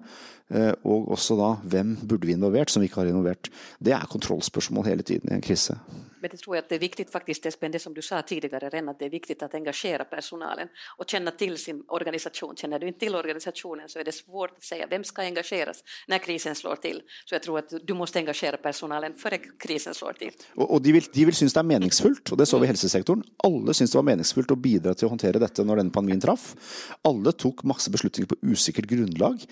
Eh, 0.56 0.72
og 0.88 1.12
også 1.16 1.36
da, 1.38 1.52
hvem 1.74 1.94
burde 2.02 2.28
vi 2.28 2.36
involvert 2.36 2.72
som 2.72 2.82
vi 2.82 2.88
ikke 2.90 3.02
har 3.04 3.12
involvert? 3.12 3.52
Det 3.80 3.94
er 3.96 4.08
kontrollspørsmål 4.10 4.88
hele 4.88 5.06
tiden 5.06 5.30
i 5.30 5.36
en 5.38 5.44
krise. 5.44 5.78
Men 6.22 6.30
det 6.30 6.36
tror 6.36 6.56
jag 6.56 6.62
att 6.62 6.68
det 6.68 6.74
är 6.74 6.78
viktigt 6.78 7.10
faktiskt, 7.10 7.46
Espen, 7.46 7.72
det 7.72 7.78
som 7.78 7.94
du 7.94 8.02
sa 8.02 8.22
tidigare 8.22 8.68
redan, 8.68 8.88
att 8.88 8.98
det 8.98 9.04
är 9.04 9.10
viktigt 9.10 9.42
att 9.42 9.54
engagera 9.54 10.04
personalen 10.04 10.68
och 10.96 11.04
känna 11.08 11.30
till 11.30 11.58
sin 11.58 11.84
organisation. 11.88 12.56
Känner 12.56 12.78
du 12.78 12.86
inte 12.88 13.00
till 13.00 13.14
organisationen 13.14 13.88
så 13.88 13.98
är 13.98 14.04
det 14.04 14.12
svårt 14.12 14.50
att 14.50 14.62
säga 14.62 14.86
vem 14.90 15.04
ska 15.04 15.22
engageras 15.22 15.84
när 16.08 16.18
krisen 16.18 16.54
slår 16.54 16.76
till. 16.76 17.02
Så 17.24 17.34
jag 17.34 17.42
tror 17.42 17.58
att 17.58 17.72
du 17.82 17.94
måste 17.94 18.18
engagera 18.18 18.56
personalen 18.56 19.14
före 19.14 19.38
krisen 19.38 19.94
slår 19.94 20.12
till. 20.12 20.32
Og, 20.54 20.70
og 20.74 20.82
de, 20.82 20.92
vil, 20.92 21.08
de 21.14 21.24
vil 21.24 21.34
synes 21.34 21.56
det 21.56 21.60
er 21.60 21.68
meningsfullt, 21.68 22.32
og 22.32 22.38
det 22.38 22.46
så 22.46 22.60
vi 22.62 22.68
i 22.68 22.70
helsesektoren. 22.70 23.24
Alle 23.44 23.74
synes 23.74 23.90
det 23.90 23.98
var 23.98 24.08
meningsfullt 24.12 24.54
å 24.54 24.58
bidra 24.68 24.94
til 24.94 25.08
å 25.08 25.12
håndtere 25.16 25.42
dette 25.42 25.66
når 25.66 25.82
denne 25.82 25.94
pandemien 25.94 26.22
traff. 26.22 26.52
Alle 27.08 27.34
tok 27.34 27.64
masse 27.66 27.90
beslutninger 27.90 28.30
på 28.30 28.38
usikkert 28.52 28.86
grunnlag. 28.94 29.42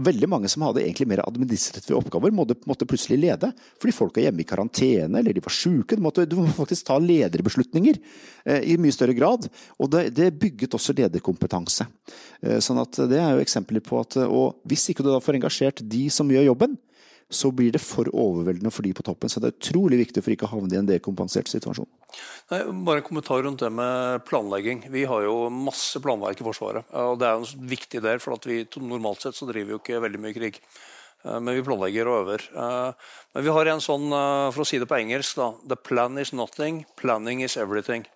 Veldig 0.00 0.28
mange 0.30 0.48
som 0.48 0.62
hadde 0.64 0.80
egentlig 0.80 1.04
mer 1.10 1.20
administrative 1.26 1.98
oppgaver, 1.98 2.32
måtte, 2.32 2.54
måtte 2.64 2.86
plutselig 2.88 3.18
lede. 3.20 3.50
Fordi 3.76 3.92
folk 3.92 4.16
var 4.16 4.24
hjemme 4.24 4.40
i 4.40 4.46
karantene, 4.48 5.20
eller 5.20 5.36
de 5.36 5.42
var 5.44 5.52
syke. 5.52 5.98
Du, 6.00 6.22
du 6.24 6.36
må 6.38 6.46
faktisk 6.56 6.86
ta 6.88 6.96
lederbeslutninger 6.96 7.98
eh, 8.00 8.62
i 8.72 8.78
mye 8.80 8.94
større 8.96 9.16
grad. 9.18 9.50
Og 9.76 9.90
det, 9.92 10.06
det 10.16 10.30
bygget 10.40 10.78
også 10.78 10.96
lederkompetanse. 10.96 11.84
Eh, 12.40 12.56
sånn 12.64 12.80
at 12.80 13.02
det 13.10 13.20
er 13.20 13.36
jo 13.36 13.44
eksempler 13.44 13.84
på 13.84 14.00
at 14.00 14.16
Og 14.24 14.64
hvis 14.68 14.88
ikke 14.88 15.04
du 15.04 15.12
da 15.12 15.20
får 15.20 15.36
engasjert 15.42 15.84
de 15.84 16.06
som 16.14 16.32
gjør 16.32 16.48
jobben, 16.48 16.80
så 17.32 17.50
blir 17.54 17.72
det 17.74 17.80
for 17.82 18.08
overveldende 18.12 18.72
for 18.74 18.86
de 18.86 18.92
på 18.96 19.04
toppen. 19.06 19.32
Så 19.32 19.40
det 19.42 19.50
er 19.50 19.58
utrolig 19.58 19.98
viktig 20.04 20.22
for 20.22 20.34
ikke 20.34 20.48
å 20.48 20.52
havne 20.54 20.76
i 20.76 20.80
en 20.80 20.88
dekompensert 20.88 21.50
situasjon. 21.50 21.88
Nei, 22.52 22.62
bare 22.84 23.00
en 23.00 23.06
kommentar 23.06 23.42
rundt 23.46 23.64
det 23.64 23.70
med 23.72 24.24
planlegging. 24.28 24.86
Vi 24.92 25.06
har 25.08 25.26
jo 25.26 25.36
masse 25.52 26.00
planverk 26.04 26.42
i 26.42 26.48
Forsvaret. 26.48 26.88
og 26.92 27.18
Det 27.20 27.28
er 27.28 27.40
en 27.40 27.68
viktig 27.74 28.02
del, 28.04 28.20
for 28.20 28.36
vi, 28.44 28.62
normalt 28.80 29.24
sett 29.24 29.38
så 29.38 29.48
driver 29.48 29.70
vi 29.70 29.76
jo 29.78 29.82
ikke 29.82 30.02
veldig 30.04 30.22
mye 30.22 30.36
krig. 30.36 30.60
Eh, 31.24 31.38
men 31.38 31.56
vi 31.56 31.64
planlegger 31.66 32.10
og 32.10 32.22
øver. 32.22 32.46
Eh, 32.50 33.12
men 33.34 33.46
vi 33.46 33.54
har 33.56 33.70
en 33.70 33.84
sånn, 33.84 34.08
eh, 34.10 34.50
for 34.50 34.64
å 34.64 34.66
si 34.66 34.78
det 34.78 34.88
på 34.90 34.98
engelsk, 34.98 35.36
da, 35.36 35.52
The 35.68 35.76
plan 35.76 36.18
is 36.18 36.32
nothing, 36.32 36.84
planning 36.96 37.42
is 37.42 37.56
everything. 37.56 38.06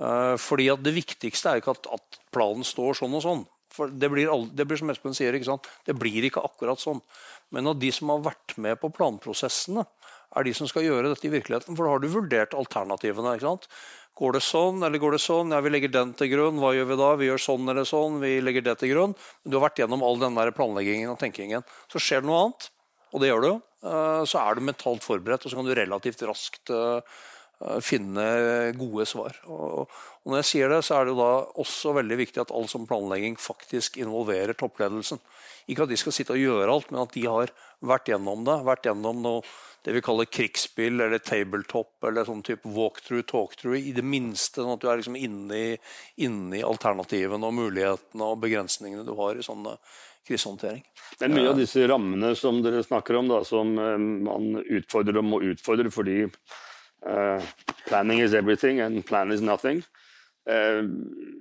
Fordi 0.00 0.72
at 0.72 0.82
Det 0.82 0.94
viktigste 0.94 1.50
er 1.50 1.60
ikke 1.60 1.76
at, 1.76 2.18
planen 2.32 2.64
står 2.64 2.94
sånn 2.96 3.12
og 3.12 3.22
sånn. 3.22 3.46
For 3.70 3.92
det 3.92 4.10
blir, 4.12 4.30
det 4.56 4.66
blir 4.66 4.80
som 4.80 4.90
Espen 4.92 5.14
sier, 5.16 5.36
ikke 5.36 5.52
sant? 5.52 5.68
det 5.86 5.94
blir 5.98 6.26
ikke 6.26 6.42
akkurat 6.46 6.80
sånn. 6.82 7.02
Men 7.54 7.70
av 7.70 7.78
de 7.82 7.90
som 7.94 8.10
har 8.12 8.24
vært 8.30 8.56
med 8.58 8.80
på 8.82 8.90
planprosessene, 8.94 9.86
er 10.38 10.46
de 10.46 10.52
som 10.54 10.68
skal 10.70 10.84
gjøre 10.86 11.10
dette 11.10 11.26
i 11.26 11.32
virkeligheten. 11.32 11.74
For 11.74 11.86
da 11.86 11.94
har 11.94 12.02
du 12.02 12.10
vurdert 12.12 12.54
alternativene. 12.54 13.34
ikke 13.34 13.48
sant? 13.48 13.66
Går 14.20 14.36
det 14.36 14.42
sånn, 14.44 14.82
eller 14.86 15.00
går 15.02 15.16
det 15.16 15.22
sånn? 15.24 15.54
Ja, 15.54 15.62
vi 15.64 15.72
legger 15.72 15.92
den 15.94 16.12
til 16.18 16.30
grunn. 16.34 16.60
Hva 16.62 16.74
gjør 16.76 16.90
vi 16.90 16.98
da? 17.00 17.08
Vi 17.18 17.30
gjør 17.30 17.42
sånn 17.42 17.72
eller 17.72 17.88
sånn. 17.88 18.20
Vi 18.22 18.34
legger 18.44 18.66
det 18.66 18.76
til 18.82 18.92
grunn. 18.92 19.16
Men 19.16 19.52
du 19.52 19.56
har 19.58 19.64
vært 19.68 19.80
gjennom 19.82 20.04
all 20.06 20.20
den 20.20 20.38
der 20.38 20.52
planleggingen 20.54 21.14
og 21.14 21.18
tenkingen. 21.22 21.66
Så 21.90 22.02
skjer 22.02 22.22
det 22.22 22.30
noe 22.30 22.44
annet, 22.44 22.68
og 23.10 23.22
det 23.22 23.30
gjør 23.30 23.46
du, 23.46 23.50
eh, 23.90 24.22
så 24.30 24.42
er 24.44 24.54
du 24.54 24.66
mentalt 24.68 25.06
forberedt, 25.06 25.46
og 25.46 25.52
så 25.52 25.58
kan 25.58 25.66
du 25.66 25.74
relativt 25.74 26.22
raskt 26.28 26.70
eh, 26.74 27.16
finne 27.84 28.24
gode 28.78 29.04
svar. 29.08 29.36
Og 29.50 29.90
når 30.24 30.40
jeg 30.40 30.48
sier 30.50 30.72
det, 30.72 30.80
så 30.86 31.00
er 31.00 31.08
det 31.08 31.16
da 31.18 31.30
også 31.60 31.94
veldig 31.98 32.20
viktig 32.22 32.42
at 32.42 32.52
all 32.56 32.68
som 32.70 32.86
planlegging 32.88 33.36
faktisk 33.40 33.98
involverer 34.00 34.56
toppledelsen. 34.56 35.20
Ikke 35.70 35.84
at 35.84 35.92
de 35.92 35.98
skal 36.00 36.14
sitte 36.16 36.34
og 36.34 36.40
gjøre 36.40 36.72
alt, 36.72 36.88
men 36.90 37.02
at 37.02 37.12
de 37.14 37.26
har 37.28 37.52
vært 37.84 38.08
gjennom 38.10 38.46
det. 38.48 38.56
Vært 38.66 38.88
gjennom 38.88 39.20
noe, 39.24 39.42
det 39.84 39.94
vi 39.96 40.02
kaller 40.04 40.28
krigsspill 40.28 41.00
eller 41.00 41.22
tabletop 41.24 42.04
eller 42.08 42.26
sånn 42.28 42.42
type 42.44 42.68
walkthrough, 42.68 43.24
talkthrough. 43.28 43.78
I 43.78 43.94
det 43.96 44.04
minste 44.04 44.60
sånn 44.64 44.74
at 44.74 44.82
du 44.82 44.88
er 44.90 45.00
liksom 45.00 45.18
inne 45.20 45.60
i, 45.60 45.74
inne 46.26 46.64
alternativene 46.66 47.48
og 47.48 47.56
mulighetene 47.56 48.32
og 48.32 48.42
begrensningene 48.44 49.06
du 49.08 49.14
har 49.20 49.36
i 49.36 49.44
sånne 49.46 49.76
krisehåndtering. 50.28 50.82
Men 51.20 51.36
mye 51.36 51.52
av 51.52 51.60
disse 51.60 51.86
rammene 51.88 52.34
som 52.38 52.60
dere 52.64 52.82
snakker 52.84 53.16
om, 53.20 53.30
da, 53.30 53.40
som 53.46 53.72
uh, 53.80 53.96
man 53.98 54.60
utfordrer 54.60 55.20
og 55.20 55.26
må 55.26 55.40
utfordre 55.52 55.92
fordi 55.92 56.22
uh, 57.06 57.40
planning 57.86 58.20
is 58.24 58.34
everything 58.34 58.80
and 58.80 59.04
plan 59.06 59.32
is 59.32 59.40
nothing. 59.40 59.82
Uh, 60.48 60.82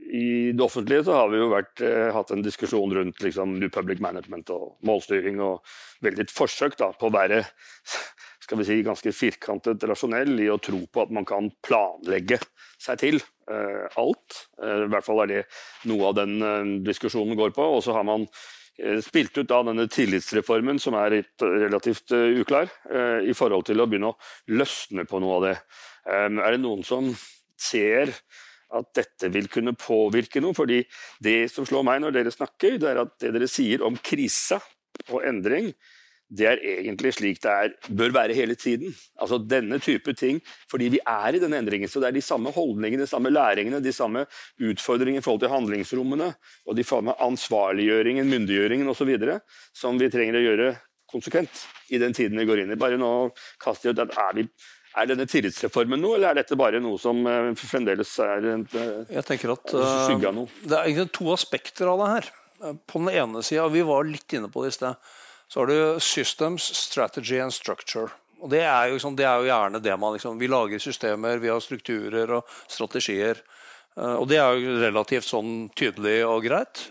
i 0.09 0.51
det 0.51 0.63
offentlige 0.63 1.05
så 1.07 1.15
har 1.15 1.29
vi 1.31 1.39
jo 1.39 1.51
vært, 1.53 1.81
uh, 1.81 2.09
hatt 2.15 2.33
en 2.35 2.45
diskusjon 2.45 2.93
rundt 2.95 3.21
liksom, 3.23 3.57
New 3.59 3.71
Public 3.73 4.01
Management 4.03 4.51
og 4.55 4.75
målstyring, 4.85 5.39
og 5.41 5.63
veldig 6.05 6.27
et 6.27 6.35
forsøk 6.35 6.77
da, 6.79 6.91
på 6.97 7.09
å 7.09 7.15
være 7.15 7.43
skal 8.49 8.57
vi 8.63 8.65
si, 8.65 8.79
ganske 8.81 9.11
firkantet 9.13 9.83
rasjonell 9.85 10.39
i 10.41 10.47
å 10.49 10.57
tro 10.57 10.79
på 10.89 11.03
at 11.03 11.11
man 11.13 11.27
kan 11.27 11.51
planlegge 11.65 12.39
seg 12.81 13.01
til 13.01 13.19
eh, 13.19 13.85
alt. 14.01 14.39
Eh, 14.57 14.85
I 14.87 14.89
hvert 14.89 15.05
fall 15.05 15.21
er 15.21 15.29
det 15.29 15.41
noe 15.91 16.09
av 16.09 16.15
den 16.17 16.33
eh, 16.41 16.71
diskusjonen 16.87 17.37
går 17.37 17.53
på. 17.53 17.67
Og 17.77 17.83
så 17.85 17.93
har 17.93 18.07
man 18.07 18.25
eh, 18.25 18.39
spilt 19.03 19.37
ut 19.37 19.49
da 19.49 19.61
denne 19.67 19.87
tillitsreformen, 19.91 20.79
som 20.79 20.95
er 20.99 21.19
relativt 21.41 22.13
uh, 22.15 22.39
uklar, 22.41 22.69
i 23.23 23.35
forhold 23.37 23.67
til 23.69 23.81
å 23.81 23.87
begynne 23.89 24.13
å 24.13 24.55
løsne 24.55 25.05
på 25.09 25.19
noe 25.23 25.39
av 25.39 25.47
det. 25.47 25.55
Er 26.09 26.55
det 26.55 26.61
noen 26.63 26.85
som 26.87 27.11
ser 27.59 28.13
at 28.75 28.91
dette 28.95 29.29
vil 29.33 29.49
kunne 29.51 29.75
påvirke 29.77 30.41
noe. 30.43 30.55
fordi 30.57 30.83
det 31.19 31.49
som 31.51 31.65
slår 31.65 31.85
meg 31.85 32.03
når 32.03 32.15
dere 32.15 32.33
snakker, 32.33 32.77
det 32.81 32.91
er 32.91 33.01
at 33.03 33.15
det 33.21 33.33
dere 33.35 33.49
sier 33.49 33.83
om 33.85 33.97
krise 33.97 34.59
og 35.09 35.23
endring, 35.25 35.71
det 36.29 36.45
er 36.45 36.59
egentlig 36.61 37.11
slik 37.17 37.39
det 37.41 37.51
er, 37.51 37.71
bør 37.89 38.13
være 38.13 38.35
hele 38.37 38.55
tiden. 38.55 38.93
Altså 39.21 39.39
denne 39.41 39.79
type 39.81 40.13
ting, 40.13 40.41
fordi 40.69 40.91
vi 40.93 40.99
er 41.01 41.35
i 41.35 41.41
denne 41.41 41.57
endringen. 41.57 41.89
Så 41.89 42.01
det 42.01 42.11
er 42.11 42.17
de 42.17 42.21
samme 42.21 42.53
holdningene, 42.53 43.01
de 43.01 43.09
samme 43.09 43.31
læringene, 43.33 43.81
de 43.81 43.93
samme 43.93 44.25
utfordringene 44.61 45.23
i 45.23 45.25
forhold 45.25 45.41
til 45.41 45.53
handlingsrommene, 45.53 46.33
og 46.67 46.77
de 46.77 46.85
samme 46.85 47.15
ansvarliggjøringen, 47.25 48.29
myndiggjøringen 48.29 48.93
osv. 48.93 49.15
som 49.73 49.97
vi 49.97 50.09
trenger 50.13 50.37
å 50.37 50.45
gjøre 50.45 50.73
konsekvent 51.09 51.63
i 51.89 51.97
den 51.97 52.13
tiden 52.13 52.37
vi 52.37 52.45
går 52.45 52.61
inn 52.63 52.75
i. 52.75 52.77
Bare 52.77 52.99
nå 53.01 53.31
kaster 53.61 53.89
jeg 53.89 53.97
ut 53.97 54.05
er 54.05 54.35
vi 54.37 54.45
er 54.97 55.09
denne 55.09 55.25
tillitsreformen 55.29 56.01
noe, 56.01 56.17
eller 56.17 56.31
er 56.31 56.41
dette 56.41 56.57
bare 56.59 56.81
noe 56.81 56.97
som 57.01 57.21
uh, 57.25 57.53
fremdeles 57.57 58.11
er 58.25 58.47
en, 58.53 58.65
uh, 58.73 59.09
Jeg 59.09 59.25
tenker 59.27 59.53
at 59.53 59.73
uh, 59.73 60.45
Det 60.65 60.75
er 60.75 60.89
egentlig 60.89 61.09
to 61.15 61.29
aspekter 61.33 61.89
av 61.89 62.01
det 62.01 62.11
her. 62.13 62.29
På 62.89 62.99
den 62.99 63.13
ene 63.15 63.41
sida, 63.45 63.69
vi 63.71 63.85
var 63.87 64.03
litt 64.03 64.33
inne 64.35 64.49
på 64.51 64.65
det 64.65 64.73
i 64.73 64.75
sted, 64.75 65.11
så 65.49 65.59
har 65.59 65.67
du 65.67 65.99
systems, 65.99 66.63
strategy 66.77 67.39
and 67.41 67.53
structure. 67.53 68.09
Og 68.39 68.49
Det 68.49 68.61
er 68.63 68.87
jo, 68.87 68.95
liksom, 68.95 69.15
det 69.19 69.25
er 69.27 69.41
jo 69.41 69.49
gjerne 69.49 69.81
det 69.83 69.95
man 69.99 70.13
liksom, 70.15 70.39
Vi 70.39 70.47
lager 70.47 70.79
systemer, 70.79 71.41
vi 71.41 71.49
har 71.49 71.59
strukturer 71.59 72.37
og 72.37 72.45
strategier. 72.67 73.41
Og 73.99 74.27
det 74.29 74.37
er 74.39 74.53
jo 74.55 74.77
relativt 74.79 75.27
sånn 75.27 75.67
tydelig 75.75 76.21
og 76.23 76.45
greit. 76.45 76.85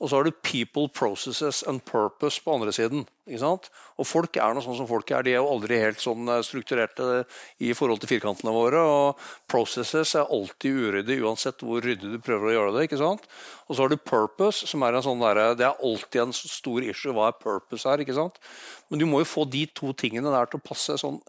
Og 0.00 0.08
så 0.08 0.16
har 0.16 0.24
du 0.24 0.32
people, 0.32 0.88
processes 0.88 1.60
and 1.68 1.82
purpose 1.84 2.40
på 2.40 2.54
andre 2.54 2.72
siden. 2.72 3.04
Og 3.30 4.06
folk 4.08 4.38
er 4.40 4.54
noe 4.56 4.64
sånn 4.64 4.78
som 4.78 4.88
folk 4.88 5.10
er. 5.12 5.26
De 5.26 5.34
er 5.34 5.42
jo 5.42 5.50
aldri 5.52 5.76
helt 5.78 6.00
sånn 6.00 6.24
eh, 6.32 6.40
strukturerte 6.46 7.26
i 7.60 7.74
forhold 7.76 8.00
til 8.00 8.14
firkantene 8.14 8.54
våre. 8.54 8.80
Og 8.80 9.20
processes 9.50 10.14
er 10.16 10.32
alltid 10.32 10.80
uryddig 10.86 11.20
uansett 11.20 11.60
hvor 11.60 11.84
ryddig 11.84 12.14
du 12.14 12.18
prøver 12.24 12.48
å 12.48 12.54
gjøre 12.56 12.74
det. 12.78 12.86
ikke 12.88 13.02
sant? 13.02 13.28
Og 13.68 13.76
så 13.76 13.84
har 13.84 13.92
du 13.92 14.00
purpose, 14.00 14.66
som 14.70 14.86
er 14.86 14.96
en 14.96 15.04
sånn 15.04 15.20
der, 15.20 15.42
det 15.60 15.68
er 15.68 15.84
alltid 15.84 16.24
en 16.24 16.36
stor 16.38 16.88
issue 16.88 17.14
hva 17.14 17.28
er 17.28 17.38
purpose 17.42 17.84
her. 17.84 18.00
ikke 18.00 18.16
sant? 18.16 18.40
Men 18.88 19.04
du 19.04 19.06
må 19.10 19.20
jo 19.20 19.28
få 19.28 19.44
de 19.52 19.66
to 19.68 19.92
tingene 19.92 20.32
der 20.32 20.48
til 20.48 20.62
å 20.62 20.68
passe 20.72 20.96
sånn 21.04 21.20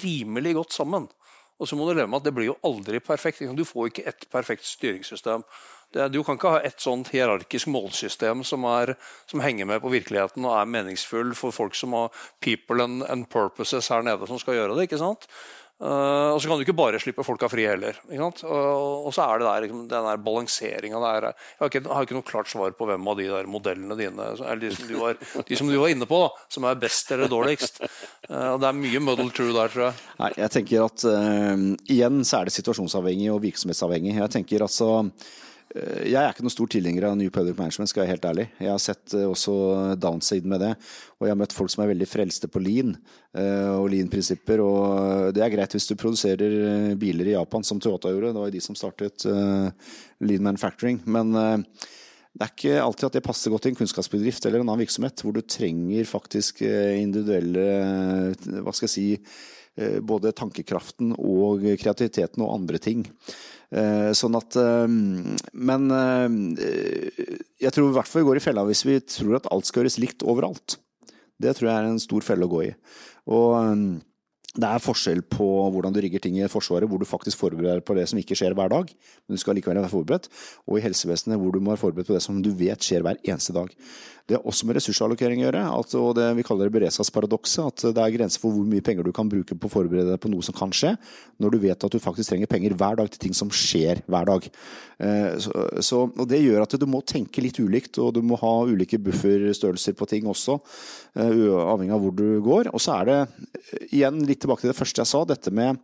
rimelig 0.00 0.54
godt 0.60 0.78
sammen. 0.78 1.10
Og 1.60 1.68
så 1.68 1.76
må 1.76 1.84
du 1.84 1.92
leve 1.92 2.08
med 2.08 2.22
at 2.22 2.28
det 2.28 2.32
blir 2.36 2.48
jo 2.48 2.56
aldri 2.64 3.02
perfekt. 3.04 3.44
Du 3.56 3.66
får 3.68 3.90
ikke 3.90 4.06
et 4.08 4.26
perfekt 4.32 4.64
styringssystem. 4.64 5.44
Du 5.90 6.20
kan 6.22 6.38
ikke 6.38 6.52
ha 6.54 6.60
et 6.62 6.78
sånt 6.80 7.10
hierarkisk 7.10 7.68
målsystem 7.68 8.44
som, 8.46 8.64
er, 8.70 8.94
som, 9.28 9.42
henger 9.42 9.66
med 9.66 9.82
på 9.82 9.90
virkeligheten 9.90 10.46
og 10.46 10.54
er 10.54 10.70
meningsfull 10.70 11.34
for 11.34 11.52
folk 11.52 11.74
som 11.74 11.96
har 11.98 12.12
people 12.40 12.84
and, 12.84 13.02
and 13.10 13.26
purposes 13.28 13.90
her 13.90 14.04
nede 14.06 14.28
som 14.30 14.38
skal 14.38 14.56
gjøre 14.56 14.78
det. 14.78 14.86
ikke 14.86 15.00
sant? 15.02 15.26
Uh, 15.80 16.34
og 16.34 16.42
så 16.42 16.50
kan 16.50 16.58
du 16.60 16.62
ikke 16.66 16.76
bare 16.76 16.98
slippe 17.00 17.24
folka 17.24 17.48
fri 17.48 17.64
heller. 17.64 17.96
Uh, 18.12 18.26
og 18.28 19.08
så 19.16 19.24
er 19.24 19.40
det 19.40 19.46
der, 19.46 19.64
liksom, 19.64 19.86
den 19.88 20.08
der 20.10 20.20
balanseringa 20.20 21.00
der 21.00 21.28
jeg 21.30 21.32
har, 21.32 21.70
ikke, 21.70 21.82
har, 21.88 22.04
ikke, 22.04 22.16
noe 22.18 22.28
klart 22.28 22.50
svar 22.52 22.74
på 22.76 22.88
hvem 22.90 23.08
av 23.08 23.16
de 23.16 23.28
der 23.30 23.48
modellene 23.48 23.96
dine 23.96 24.26
eller 24.34 24.60
de 24.60 24.74
som 24.76 24.90
du 24.90 24.98
var, 25.00 25.16
som 25.56 25.72
du 25.72 25.78
var 25.80 25.94
inne 25.94 26.08
på, 26.10 26.20
da, 26.26 26.46
som 26.52 26.68
er 26.68 26.80
best 26.82 27.14
eller 27.16 27.32
dårligst. 27.32 27.80
Uh, 28.28 28.52
og 28.52 28.60
Det 28.60 28.68
er 28.68 28.80
mye 28.82 29.04
muddle 29.06 29.30
true 29.32 29.56
der, 29.56 29.72
tror 29.72 29.86
jeg. 29.86 30.00
Nei, 30.20 30.32
jeg 30.44 30.54
tenker 30.58 30.84
at 30.84 31.06
Igjen 31.90 32.24
så 32.28 32.40
er 32.40 32.48
det 32.48 32.54
situasjonsavhengig 32.58 33.30
og 33.32 33.40
virksomhetsavhengig. 33.46 34.18
Jeg 34.20 34.32
tenker 34.36 34.66
altså 34.66 34.90
jeg 35.70 36.18
er 36.18 36.32
ikke 36.32 36.42
noen 36.42 36.52
stor 36.52 36.70
tilhenger 36.72 37.04
av 37.06 37.12
New 37.14 37.30
Public 37.30 37.54
Management, 37.54 37.90
skal 37.90 38.02
jeg 38.02 38.08
være 38.08 38.14
helt 38.16 38.24
ærlig. 38.26 38.46
Jeg 38.58 38.72
har 38.72 38.80
sett 38.82 39.14
eh, 39.14 39.26
også 39.28 39.52
downside 40.02 40.50
med 40.50 40.64
det. 40.64 40.70
Og 41.20 41.28
jeg 41.28 41.30
har 41.30 41.38
møtt 41.38 41.54
folk 41.54 41.70
som 41.70 41.84
er 41.84 41.92
veldig 41.92 42.08
frelste 42.10 42.50
på 42.50 42.62
lean 42.62 42.96
eh, 43.38 43.68
og 43.70 43.86
lean-prinsipper. 43.92 44.62
Og 44.64 45.30
det 45.36 45.44
er 45.46 45.52
greit 45.52 45.76
hvis 45.76 45.86
du 45.86 45.94
produserer 46.00 46.96
biler 46.98 47.30
i 47.30 47.36
Japan, 47.36 47.66
som 47.66 47.78
Toyota 47.78 48.10
gjorde. 48.10 48.32
Det 48.34 48.42
var 48.42 48.50
jo 48.50 48.56
de 48.56 48.64
som 48.64 48.78
startet 48.78 49.26
lean 50.26 50.48
manufacturing. 50.48 50.98
Men 51.06 51.30
det 51.36 52.42
er 52.42 52.50
ikke 52.50 52.82
alltid 52.82 53.06
at 53.06 53.20
det 53.20 53.24
passer 53.28 53.54
godt 53.54 53.68
i 53.68 53.72
en 53.72 53.78
kunnskapsbedrift 53.78 54.50
eller 54.50 54.64
en 54.64 54.72
annen 54.72 54.82
virksomhet, 54.82 55.22
hvor 55.22 55.36
du 55.36 55.42
trenger 55.46 56.08
faktisk 56.08 56.64
individuelle 56.66 58.34
Hva 58.58 58.74
skal 58.74 58.88
jeg 58.88 58.96
si 58.96 59.08
både 60.02 60.34
tankekraften 60.36 61.14
og 61.14 61.62
kreativiteten 61.78 62.42
og 62.42 62.56
andre 62.58 62.82
ting. 62.82 63.06
Eh, 63.70 64.10
sånn 64.18 64.34
at 64.34 64.56
eh, 64.58 64.86
Men 64.90 65.84
eh, 65.94 67.36
jeg 67.62 67.70
tror 67.70 67.92
i 67.92 67.94
hvert 67.94 68.10
fall 68.10 68.24
vi 68.24 68.26
går 68.26 68.40
i 68.40 68.42
fella 68.42 68.64
hvis 68.66 68.82
vi 68.82 68.96
tror 69.06 69.36
at 69.38 69.46
alt 69.54 69.68
skal 69.68 69.84
gjøres 69.84 70.00
likt 70.02 70.26
overalt. 70.26 70.80
Det 71.40 71.54
tror 71.56 71.70
jeg 71.70 71.76
er 71.78 71.88
en 71.88 72.02
stor 72.02 72.26
felle 72.26 72.48
å 72.48 72.52
gå 72.52 72.64
i. 72.66 72.72
Og 73.30 73.54
det 74.58 74.66
er 74.66 74.82
forskjell 74.82 75.20
på 75.30 75.46
hvordan 75.70 75.94
du 75.94 76.00
rigger 76.02 76.22
ting 76.22 76.40
i 76.40 76.48
Forsvaret, 76.50 76.88
hvor 76.90 76.98
du 76.98 77.06
faktisk 77.06 77.38
forbereder 77.38 77.78
deg 77.78 77.86
på 77.86 77.94
det 77.94 78.08
som 78.10 78.18
ikke 78.18 78.34
skjer 78.38 78.56
hver 78.58 78.72
dag, 78.72 78.88
men 78.90 79.38
du 79.38 79.38
skal 79.38 79.54
likevel 79.54 79.78
være 79.78 79.92
forberedt, 79.92 80.26
og 80.66 80.78
i 80.78 80.82
helsevesenet 80.82 81.38
hvor 81.38 81.54
du 81.54 81.60
må 81.62 81.70
være 81.70 81.84
forberedt 81.84 82.10
på 82.10 82.16
det 82.16 82.24
som 82.24 82.40
du 82.42 82.50
vet 82.58 82.82
skjer 82.82 83.06
hver 83.06 83.20
eneste 83.22 83.54
dag. 83.54 83.70
Det 84.30 84.36
har 84.36 84.46
også 84.46 84.66
med 84.68 84.76
ressursallokering 84.78 85.40
å 85.42 85.46
gjøre, 85.48 85.60
at, 85.74 85.94
og 85.98 86.12
det 86.14 86.28
vi 86.38 86.44
kaller 86.46 86.68
det 86.68 86.74
beredskapsparadokset. 86.76 87.64
At 87.66 87.96
det 87.96 88.02
er 88.04 88.12
grenser 88.14 88.38
for 88.38 88.54
hvor 88.54 88.68
mye 88.70 88.84
penger 88.86 89.02
du 89.02 89.10
kan 89.16 89.26
bruke 89.26 89.56
på 89.58 89.66
å 89.66 89.72
forberede 89.72 90.12
deg 90.12 90.20
på 90.22 90.30
noe 90.30 90.46
som 90.46 90.54
kan 90.54 90.70
skje, 90.70 90.92
når 91.42 91.50
du 91.50 91.58
vet 91.64 91.86
at 91.86 91.90
du 91.90 91.98
faktisk 91.98 92.30
trenger 92.30 92.50
penger 92.50 92.76
hver 92.78 93.00
dag 93.00 93.10
til 93.10 93.24
ting 93.24 93.34
som 93.34 93.50
skjer 93.50 94.04
hver 94.06 94.28
dag. 94.30 94.46
Eh, 95.02 95.34
så, 95.42 96.04
og 96.06 96.22
Det 96.30 96.38
gjør 96.44 96.62
at 96.62 96.76
du 96.78 96.86
må 96.86 97.02
tenke 97.02 97.42
litt 97.42 97.58
ulikt, 97.58 97.98
og 97.98 98.12
du 98.14 98.22
må 98.22 98.38
ha 98.38 98.52
ulike 98.70 99.00
bufferstørrelser 99.02 99.98
på 99.98 100.08
ting 100.12 100.30
også, 100.30 100.60
eh, 101.18 101.34
avhengig 101.64 101.96
av 101.98 102.06
hvor 102.06 102.14
du 102.14 102.38
går. 102.46 102.70
Og 102.70 102.86
så 102.86 103.00
er 103.00 103.10
det 103.10 103.18
eh, 103.18 103.88
igjen 103.98 104.22
litt 104.30 104.39
tilbake 104.42 104.64
til 104.64 104.72
det 104.72 104.78
første 104.78 105.04
jeg 105.04 105.10
sa, 105.10 105.22
dette 105.28 105.52
med 105.54 105.80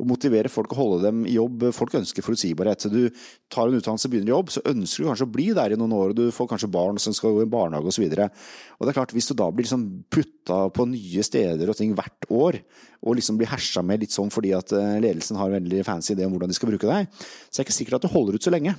å 0.00 0.08
motivere 0.08 0.50
folk 0.52 0.72
og 0.74 0.80
holde 0.80 1.00
dem 1.08 1.22
i 1.28 1.36
jobb. 1.36 1.68
Folk 1.76 1.94
ønsker 2.00 2.24
forutsigbarhet. 2.24 2.88
Du 2.92 3.02
tar 3.52 3.68
en 3.68 3.76
utdannelse 3.78 4.08
og 4.08 4.14
begynner 4.14 4.32
i 4.32 4.36
jobb, 4.36 4.52
så 4.54 4.64
ønsker 4.72 5.04
du 5.04 5.10
kanskje 5.10 5.28
å 5.28 5.34
bli 5.36 5.48
der 5.56 5.74
i 5.74 5.80
noen 5.80 5.96
år. 5.96 6.12
og 6.12 6.18
Du 6.18 6.26
får 6.34 6.50
kanskje 6.54 6.72
barn 6.72 7.00
som 7.02 7.16
skal 7.16 7.36
gå 7.36 7.44
i 7.44 7.50
barnehage 7.50 7.92
osv. 7.92 8.06
Hvis 9.14 9.30
du 9.30 9.34
da 9.36 9.50
blir 9.50 9.66
liksom 9.66 9.88
putta 10.10 10.62
på 10.74 10.88
nye 10.88 11.26
steder 11.26 11.70
og 11.70 11.78
ting 11.78 11.92
hvert 11.98 12.30
år, 12.30 12.60
og 13.00 13.16
liksom 13.16 13.38
blir 13.40 13.48
hersa 13.48 13.82
med 13.86 14.02
litt 14.02 14.12
sånn 14.12 14.28
fordi 14.32 14.50
at 14.56 14.74
eh, 14.76 14.98
ledelsen 15.00 15.38
har 15.40 15.48
en 15.48 15.56
veldig 15.56 15.84
fancy 15.86 16.12
idé 16.12 16.26
om 16.26 16.34
hvordan 16.34 16.50
de 16.52 16.56
skal 16.56 16.68
bruke 16.68 16.88
deg, 16.88 17.08
så 17.48 17.60
er 17.60 17.62
det 17.62 17.66
ikke 17.66 17.76
sikkert 17.78 17.96
at 17.96 18.04
du 18.04 18.12
holder 18.12 18.36
ut 18.36 18.44
så 18.44 18.52
lenge. 18.52 18.74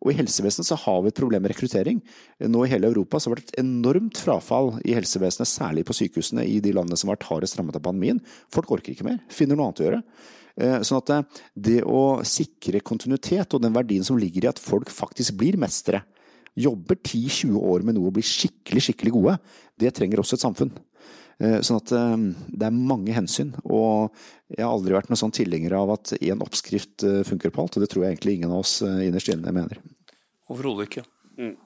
Og 0.00 0.12
i 0.12 0.16
helsevesenet 0.16 0.68
så 0.68 0.78
har 0.80 1.02
vi 1.04 1.12
et 1.12 1.18
problem 1.18 1.44
med 1.44 1.52
rekruttering. 1.52 2.00
Nå 2.48 2.64
i 2.64 2.70
hele 2.72 2.88
Europa 2.88 3.20
så 3.20 3.28
har 3.28 3.36
det 3.36 3.44
vært 3.44 3.52
et 3.52 3.60
enormt 3.64 4.20
frafall 4.22 4.72
i 4.80 4.96
helsevesenet, 4.96 5.50
særlig 5.50 5.84
på 5.88 5.96
sykehusene 5.98 6.46
i 6.48 6.56
de 6.64 6.72
landene 6.76 6.96
som 6.96 7.12
har 7.12 7.18
vært 7.18 7.28
hardest 7.28 7.60
rammet 7.60 7.76
av 7.76 7.84
pandemien. 7.84 8.22
Folk 8.54 8.72
orker 8.78 8.94
ikke 8.94 9.08
mer, 9.08 9.20
finner 9.32 9.58
noe 9.58 9.68
annet 9.68 9.84
å 9.84 9.88
gjøre. 9.90 10.02
Eh, 10.56 10.80
sånn 10.86 11.02
at 11.02 11.12
eh, 11.12 11.40
det 11.68 11.80
å 11.84 12.22
sikre 12.26 12.80
kontinuitet 12.84 13.52
og 13.52 13.62
den 13.64 13.74
verdien 13.76 14.04
som 14.06 14.16
ligger 14.20 14.46
i 14.46 14.50
at 14.50 14.62
folk 14.62 14.92
faktisk 14.92 15.36
blir 15.40 15.58
mestere, 15.60 16.02
jobber 16.56 16.96
10-20 16.96 17.58
år 17.60 17.84
med 17.84 17.98
noe 17.98 18.08
og 18.08 18.16
blir 18.16 18.24
skikkelig, 18.24 18.86
skikkelig 18.86 19.12
gode, 19.18 19.34
det 19.76 19.92
trenger 19.96 20.22
også 20.22 20.38
et 20.38 20.46
samfunn. 20.46 20.72
Eh, 21.36 21.58
sånn 21.60 21.82
at 21.82 21.92
det 21.92 22.64
er 22.64 22.72
mange 22.72 23.12
hensyn. 23.12 23.52
Og 23.68 24.08
jeg 24.48 24.64
har 24.64 24.72
aldri 24.72 24.96
vært 24.96 25.12
noen 25.12 25.20
sånn 25.20 25.36
tilhenger 25.36 25.76
av 25.76 25.92
at 25.98 26.14
én 26.16 26.40
oppskrift 26.40 27.04
funker 27.28 27.52
på 27.52 27.66
alt, 27.66 27.76
og 27.76 27.84
det 27.84 27.90
tror 27.92 28.06
jeg 28.06 28.16
egentlig 28.16 28.38
ingen 28.38 28.56
av 28.56 28.64
oss 28.64 28.78
innerst 28.80 29.28
inne 29.34 29.52
mener. 29.52 29.82
Overhodet 30.48 30.88
ikke. 30.88 31.04
Mm. 31.36 31.56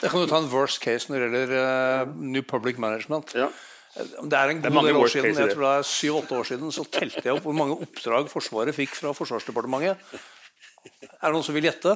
Jeg 0.00 0.10
kan 0.10 0.24
jo 0.24 0.26
ta 0.26 0.40
en 0.40 0.50
worst 0.50 0.80
case 0.82 1.12
når 1.12 1.22
det 1.22 1.28
gjelder 1.28 1.54
uh, 1.54 2.14
New 2.18 2.42
Public 2.42 2.80
Management. 2.82 3.36
Ja. 3.38 3.50
Det 3.94 4.38
er 4.38 4.50
en 4.50 4.62
god 4.62 4.86
del 4.88 4.96
år 4.98 5.10
siden, 5.12 5.36
jeg 5.38 5.52
tror 5.54 5.64
det 5.64 5.74
er 5.78 5.86
syv-åtte 5.86 6.34
år 6.34 6.48
siden, 6.48 6.72
så 6.74 6.82
telte 6.90 7.22
jeg 7.22 7.36
opp 7.36 7.44
hvor 7.46 7.54
mange 7.54 7.76
oppdrag 7.84 8.26
Forsvaret 8.32 8.74
fikk 8.74 8.96
fra 8.98 9.12
Forsvarsdepartementet. 9.14 10.02
Er 11.14 11.28
det 11.28 11.32
noen 11.36 11.46
som 11.46 11.54
vil 11.54 11.68
gjette? 11.68 11.94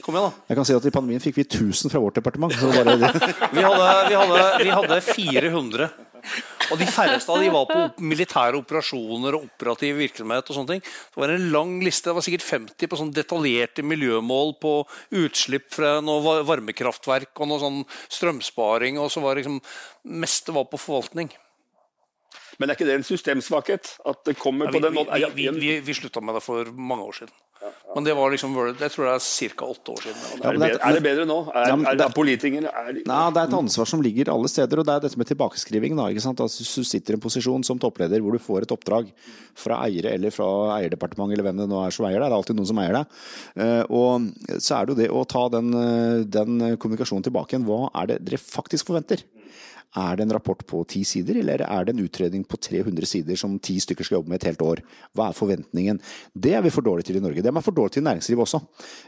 Kom 0.00 0.16
igjen, 0.16 0.30
da. 0.30 0.46
Jeg 0.48 0.56
kan 0.56 0.68
si 0.68 0.76
at 0.76 0.86
I 0.88 0.94
pandemien 0.94 1.20
fikk 1.20 1.40
vi 1.40 1.44
1000 1.44 1.92
fra 1.92 2.00
vårt 2.00 2.16
departement. 2.16 2.54
vi, 2.62 2.70
hadde, 2.70 3.10
vi, 3.52 4.14
hadde, 4.16 4.46
vi 4.62 4.70
hadde 4.72 5.00
400. 5.10 5.90
Og 6.72 6.80
de 6.80 6.86
færreste 6.88 7.32
av 7.32 7.42
de 7.42 7.50
var 7.52 7.66
på 7.68 8.06
militære 8.06 8.58
operasjoner 8.60 9.36
og 9.36 9.46
operativ 9.48 9.98
virksomhet. 10.00 10.48
og 10.48 10.56
sånne 10.56 10.74
ting. 10.74 10.82
Det 10.82 11.20
var 11.20 11.34
en 11.34 11.50
lang 11.52 11.76
liste, 11.84 12.08
det 12.08 12.16
var 12.16 12.26
sikkert 12.26 12.46
50 12.48 12.88
på 12.88 13.00
sånn 13.00 13.14
detaljerte 13.14 13.84
miljømål 13.84 14.56
på 14.62 14.74
utslipp 15.22 15.70
fra 15.74 16.00
noe 16.04 16.40
varmekraftverk 16.48 17.32
og 17.40 17.50
noe 17.50 17.62
sånn 17.62 17.80
strømsparing. 18.08 19.00
Og 19.02 19.10
så 19.12 19.24
var 19.24 19.40
liksom 19.40 19.60
meste 20.02 20.54
var 20.54 20.68
på 20.70 20.80
forvaltning. 20.80 21.32
Men 22.58 22.70
er 22.70 22.76
ikke 22.76 22.86
det 22.88 22.98
en 23.00 23.06
systemsvakhet? 23.06 23.96
At 24.06 24.24
det 24.28 24.36
kommer 24.38 24.68
ja, 24.68 24.72
vi, 24.72 24.78
på 24.78 24.86
den 24.86 24.94
måten? 24.94 25.30
Vi, 25.34 25.48
vi, 25.50 25.60
vi, 25.60 25.78
vi 25.82 25.96
slutta 25.96 26.22
med 26.24 26.36
det 26.38 26.44
for 26.44 26.68
mange 26.76 27.08
år 27.08 27.22
siden. 27.22 27.34
Men 27.94 28.06
det 28.06 28.14
var 28.16 28.32
liksom, 28.32 28.54
jeg 28.56 28.92
tror 28.94 29.08
det 29.08 29.14
er 29.14 29.24
ca. 29.52 29.66
åtte 29.68 29.92
år 29.92 30.00
siden. 30.06 30.20
Ja, 30.22 30.48
er, 30.48 30.56
det 30.56 30.62
bedre, 30.62 30.78
er, 30.80 30.96
det 30.96 31.02
bedre, 31.04 31.26
nå? 31.28 31.38
Er, 31.52 31.66
ja, 31.68 31.76
er 31.90 31.98
det 32.00 32.08
politikere 32.16 32.70
er, 32.72 33.00
Nei, 33.08 33.18
Det 33.34 33.42
er 33.42 33.50
et 33.50 33.56
ansvar 33.58 33.90
som 33.90 34.04
ligger 34.04 34.30
alle 34.32 34.48
steder. 34.48 34.80
og 34.80 34.88
Det 34.88 34.94
er 34.94 35.04
dette 35.04 35.20
med 35.20 35.28
tilbakeskriving. 35.28 35.98
Da, 35.98 36.08
ikke 36.12 36.24
sant? 36.24 36.40
Altså, 36.40 36.64
du 36.64 36.88
sitter 36.88 37.14
i 37.14 37.18
en 37.18 37.24
posisjon 37.24 37.66
som 37.68 37.80
toppleder 37.82 38.24
hvor 38.24 38.36
du 38.36 38.40
får 38.42 38.64
et 38.66 38.74
oppdrag 38.74 39.12
fra 39.58 39.82
eiere 39.84 40.14
eller 40.16 40.32
fra 40.32 40.48
eierdepartementet 40.78 41.36
eller 41.36 41.48
hvem 41.50 41.60
det 41.60 41.68
nå 41.68 41.84
er 41.84 41.94
som 41.94 42.08
eier 42.08 42.18
deg. 42.18 42.28
Det 42.28 42.32
er 42.32 42.38
alltid 42.38 42.60
noen 42.60 42.70
som 42.72 42.82
eier 42.82 42.98
deg. 43.00 43.20
Eh, 43.66 43.84
og 43.92 44.56
så 44.56 44.78
er 44.78 44.88
det 44.88 44.94
jo 44.94 45.00
det 45.02 45.12
å 45.12 45.26
ta 45.28 45.44
den, 45.52 45.70
eh, 45.76 46.24
den 46.38 46.58
kommunikasjonen 46.80 47.28
tilbake 47.28 47.56
igjen. 47.56 47.68
Hva 47.68 47.92
er 47.92 48.14
det 48.14 48.22
dere 48.24 48.40
faktisk 48.40 48.88
forventer? 48.88 49.26
Er 49.92 50.16
det 50.16 50.24
en 50.24 50.32
rapport 50.32 50.60
på 50.64 50.78
ti 50.88 51.02
sider, 51.04 51.36
eller 51.42 51.60
er 51.66 51.84
det 51.84 51.92
en 51.92 52.00
utredning 52.00 52.46
på 52.48 52.56
300 52.56 53.04
sider 53.08 53.36
som 53.36 53.58
ti 53.60 53.74
stykker 53.82 54.06
skal 54.06 54.18
jobbe 54.20 54.32
med 54.32 54.40
et 54.40 54.48
helt 54.48 54.62
år? 54.64 54.80
Hva 55.12 55.26
er 55.28 55.36
forventningen? 55.36 56.00
Det 56.32 56.54
er 56.56 56.64
vi 56.64 56.72
for 56.72 56.86
dårlige 56.86 57.10
til 57.10 57.18
i 57.20 57.24
Norge. 57.24 57.42
Det 57.44 57.50
er 57.50 57.56
man 57.58 57.64
for 57.66 57.76
dårlig 57.82 57.98
til 57.98 58.06
næringslivet 58.06 58.46
også. 58.46 58.62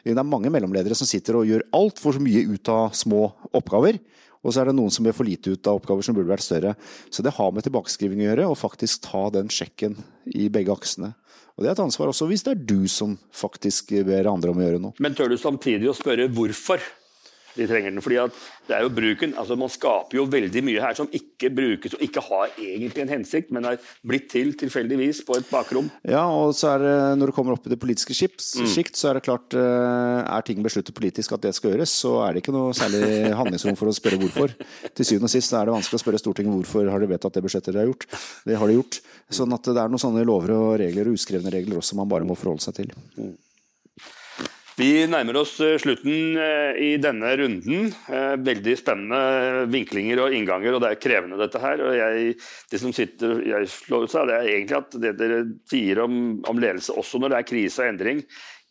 Det 0.04 0.12
er 0.12 0.26
mange 0.26 0.52
mellomledere 0.52 0.98
som 0.98 1.08
sitter 1.08 1.38
og 1.40 1.48
gjør 1.48 1.64
altfor 1.78 2.20
mye 2.22 2.44
ut 2.50 2.72
av 2.74 2.92
små 2.98 3.24
oppgaver. 3.54 4.02
Og 4.44 4.52
så 4.52 4.60
er 4.60 4.68
det 4.68 4.76
noen 4.76 4.92
som 4.92 5.06
gjør 5.06 5.16
for 5.16 5.28
lite 5.28 5.54
ut 5.54 5.68
av 5.70 5.78
oppgaver 5.78 6.04
som 6.04 6.16
burde 6.16 6.28
vært 6.28 6.44
større. 6.44 6.74
Så 7.08 7.24
det 7.24 7.32
har 7.38 7.52
med 7.54 7.64
tilbakeskriving 7.64 8.20
å 8.20 8.26
gjøre, 8.26 8.48
og 8.50 8.60
faktisk 8.60 9.06
ta 9.06 9.30
den 9.32 9.48
sjekken 9.52 9.96
i 10.36 10.50
begge 10.52 10.74
aksene. 10.74 11.14
Og 11.54 11.62
det 11.62 11.70
er 11.70 11.76
et 11.76 11.84
ansvar 11.84 12.10
også 12.10 12.26
hvis 12.28 12.42
det 12.44 12.56
er 12.56 12.66
du 12.66 12.90
som 12.90 13.14
faktisk 13.34 13.94
ber 14.04 14.28
andre 14.28 14.52
om 14.52 14.60
å 14.60 14.66
gjøre 14.66 14.82
noe. 14.82 14.98
Men 15.02 15.16
tør 15.16 15.32
du 15.32 15.38
samtidig 15.40 15.88
å 15.90 15.96
spørre 15.96 16.28
hvorfor? 16.34 16.82
De 17.54 17.66
trenger 17.70 17.92
den. 17.92 18.02
fordi 18.02 18.20
det 18.68 18.76
er 18.76 18.84
jo 18.84 18.90
bruken, 18.96 19.34
altså 19.38 19.56
Man 19.60 19.70
skaper 19.72 20.18
jo 20.18 20.24
veldig 20.30 20.62
mye 20.64 20.82
her 20.82 20.96
som 20.96 21.08
ikke 21.12 21.50
brukes 21.54 21.94
og 21.96 22.02
ikke 22.04 22.22
har 22.24 22.54
egentlig 22.58 23.04
en 23.04 23.12
hensikt, 23.12 23.52
men 23.54 23.68
er 23.68 23.80
blitt 24.06 24.30
til 24.32 24.54
tilfeldigvis 24.58 25.22
på 25.26 25.36
et 25.38 25.48
bakrom. 25.50 25.90
Ja, 26.08 26.24
og 26.24 26.54
så 26.56 26.74
er 26.74 26.84
det, 26.84 26.94
når 27.20 27.30
det 27.30 27.36
kommer 27.36 27.56
opp 27.56 27.68
i 27.68 27.72
det 27.72 27.80
politiske 27.80 28.16
skikt, 28.16 28.40
mm. 28.40 28.94
så 28.96 29.10
er 29.10 29.18
det 29.18 29.24
klart 29.26 29.56
eh, 29.58 30.20
Er 30.24 30.46
ting 30.46 30.62
besluttet 30.64 30.96
politisk 30.96 31.36
at 31.36 31.44
det 31.44 31.54
skal 31.56 31.74
gjøres, 31.74 31.92
så 31.92 32.16
er 32.24 32.34
det 32.34 32.44
ikke 32.44 32.56
noe 32.56 32.74
særlig 32.76 33.04
handlingsrom 33.40 33.78
for 33.78 33.90
å 33.90 33.96
spørre 33.96 34.20
hvorfor. 34.22 34.56
Til 34.94 35.08
syvende 35.08 35.30
og 35.30 35.34
sist 35.34 35.54
er 35.54 35.68
det 35.68 35.76
vanskelig 35.76 36.00
å 36.00 36.04
spørre 36.04 36.22
Stortinget 36.22 36.56
hvorfor 36.56 36.90
har 36.90 37.02
de 37.02 37.10
vedtatt 37.10 37.36
det 37.36 37.44
budsjettet 37.44 37.74
de 37.74 37.82
har 37.82 37.90
gjort. 37.90 38.08
Det 38.48 38.58
har 38.60 38.70
de 38.70 38.78
gjort. 38.78 39.00
Sånn 39.34 39.56
at 39.56 39.70
det 39.70 39.80
er 39.80 39.92
noen 39.92 40.02
sånne 40.02 40.26
lover 40.26 40.56
og 40.56 40.68
regler 40.80 41.10
og 41.10 41.18
uskrevne 41.18 41.52
regler 41.52 41.80
også 41.80 41.98
man 41.98 42.10
bare 42.10 42.28
må 42.28 42.36
forholde 42.38 42.64
seg 42.64 42.80
til. 42.80 42.94
Mm. 43.18 43.34
Vi 44.74 45.04
nærmer 45.06 45.36
oss 45.38 45.52
eh, 45.62 45.76
slutten 45.78 46.38
eh, 46.40 46.78
i 46.82 46.88
denne 46.98 47.28
runden. 47.38 47.92
Eh, 48.10 48.32
veldig 48.42 48.72
spennende 48.80 49.68
vinklinger 49.70 50.24
og 50.24 50.34
innganger, 50.34 50.74
og 50.74 50.82
det 50.82 50.90
er 50.90 51.02
krevende 51.02 51.38
dette 51.38 51.60
her. 51.62 51.82
Og 51.84 51.94
jeg, 51.94 52.32
det 52.72 52.80
som 52.82 52.94
sitter 52.96 53.38
jeg 53.46 53.70
slår 53.70 54.08
ut 54.08 54.14
seg, 54.14 54.26
det 54.30 54.40
er 54.40 54.50
egentlig 54.56 54.80
at 54.80 54.96
det 55.04 55.12
dere 55.20 55.38
sier 55.70 56.02
om, 56.02 56.16
om, 56.50 56.58
ledelse, 56.58 56.96
også 56.98 57.22
når 57.22 57.30
det 57.30 57.38
er 57.38 57.48
krise 57.52 57.84
og 57.84 57.92
endring, 57.92 58.24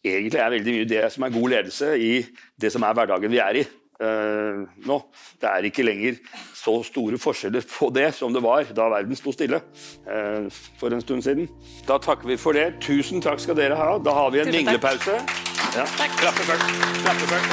egentlig 0.04 0.44
er 0.44 0.52
veldig 0.58 0.76
mye 0.76 0.92
det 0.92 1.06
som 1.16 1.24
er 1.24 1.38
god 1.38 1.56
ledelse 1.56 1.94
i 1.96 2.12
det 2.60 2.74
som 2.76 2.84
er 2.84 3.00
hverdagen 3.00 3.32
vi 3.32 3.40
er 3.46 3.62
i. 3.62 3.66
Uh, 4.02 4.66
nå. 4.88 4.98
Det 5.40 5.50
er 5.50 5.68
ikke 5.70 5.86
lenger 5.86 6.18
så 6.58 6.80
store 6.88 7.20
forskjeller 7.22 7.66
på 7.68 7.90
det 7.94 8.10
som 8.18 8.34
det 8.34 8.42
var 8.44 8.66
da 8.76 8.88
verden 8.92 9.16
sto 9.20 9.34
stille 9.36 9.60
eh, 10.08 10.48
for 10.80 10.94
en 10.96 11.02
stund 11.04 11.26
siden. 11.26 11.50
Da 11.88 11.98
takker 12.02 12.28
vi 12.32 12.38
for 12.40 12.56
det. 12.56 12.80
Tusen 12.84 13.22
takk 13.24 13.40
skal 13.44 13.58
dere 13.60 13.76
ha. 13.80 13.98
Da 14.00 14.16
har 14.16 14.32
vi 14.34 14.40
en 14.44 14.52
vinglepause. 14.54 15.20
Ja. 15.76 15.86
Klappe 16.20 16.48
først. 16.48 16.68
Klappe 17.04 17.26
først. 17.34 17.52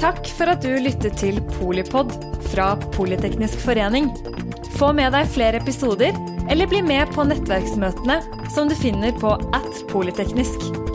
Takk 0.00 0.30
for 0.32 0.48
at 0.48 0.64
du 0.64 0.72
lyttet 0.80 1.18
til 1.20 1.42
Polipod 1.58 2.14
fra 2.54 2.72
Politeknisk 2.96 3.60
forening. 3.66 4.08
Få 4.78 4.94
med 4.96 5.12
deg 5.12 5.28
flere 5.28 5.60
episoder, 5.60 6.16
eller 6.48 6.70
bli 6.70 6.80
med 6.86 7.12
på 7.12 7.28
nettverksmøtene 7.28 8.22
som 8.54 8.70
du 8.70 8.74
finner 8.80 9.12
på 9.20 9.36
at 9.52 9.84
polyteknisk. 9.92 10.89